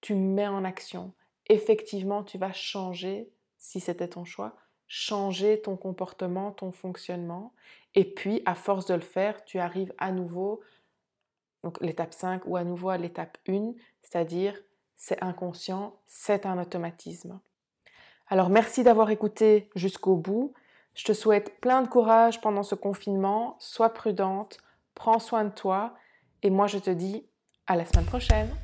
tu 0.04 0.14
mets 0.14 0.46
en 0.46 0.64
action. 0.64 1.14
Effectivement, 1.46 2.24
tu 2.24 2.36
vas 2.36 2.52
changer 2.52 3.30
si 3.56 3.80
c'était 3.80 4.08
ton 4.08 4.26
choix, 4.26 4.54
changer 4.86 5.62
ton 5.62 5.78
comportement, 5.78 6.52
ton 6.52 6.72
fonctionnement. 6.72 7.54
Et 7.94 8.04
puis, 8.04 8.42
à 8.44 8.54
force 8.54 8.84
de 8.84 8.92
le 8.92 9.00
faire, 9.00 9.42
tu 9.46 9.58
arrives 9.58 9.94
à 9.96 10.12
nouveau, 10.12 10.60
donc 11.62 11.80
l'étape 11.80 12.12
5 12.12 12.42
ou 12.44 12.58
à 12.58 12.64
nouveau 12.64 12.90
à 12.90 12.98
l'étape 12.98 13.38
1, 13.48 13.72
c'est-à-dire 14.02 14.60
c'est 14.94 15.22
inconscient, 15.22 15.96
c'est 16.06 16.44
un 16.44 16.60
automatisme. 16.60 17.40
Alors 18.28 18.50
merci 18.50 18.84
d'avoir 18.84 19.08
écouté 19.08 19.70
jusqu'au 19.74 20.16
bout. 20.16 20.52
Je 20.94 21.04
te 21.04 21.14
souhaite 21.14 21.60
plein 21.62 21.80
de 21.80 21.88
courage 21.88 22.42
pendant 22.42 22.62
ce 22.62 22.74
confinement, 22.74 23.56
sois 23.58 23.94
prudente, 23.94 24.58
prends 24.94 25.18
soin 25.18 25.44
de 25.44 25.54
toi 25.54 25.94
et 26.42 26.50
moi 26.50 26.66
je 26.66 26.78
te 26.78 26.90
dis 26.90 27.26
à 27.66 27.76
la 27.76 27.86
semaine 27.86 28.04
prochaine. 28.04 28.54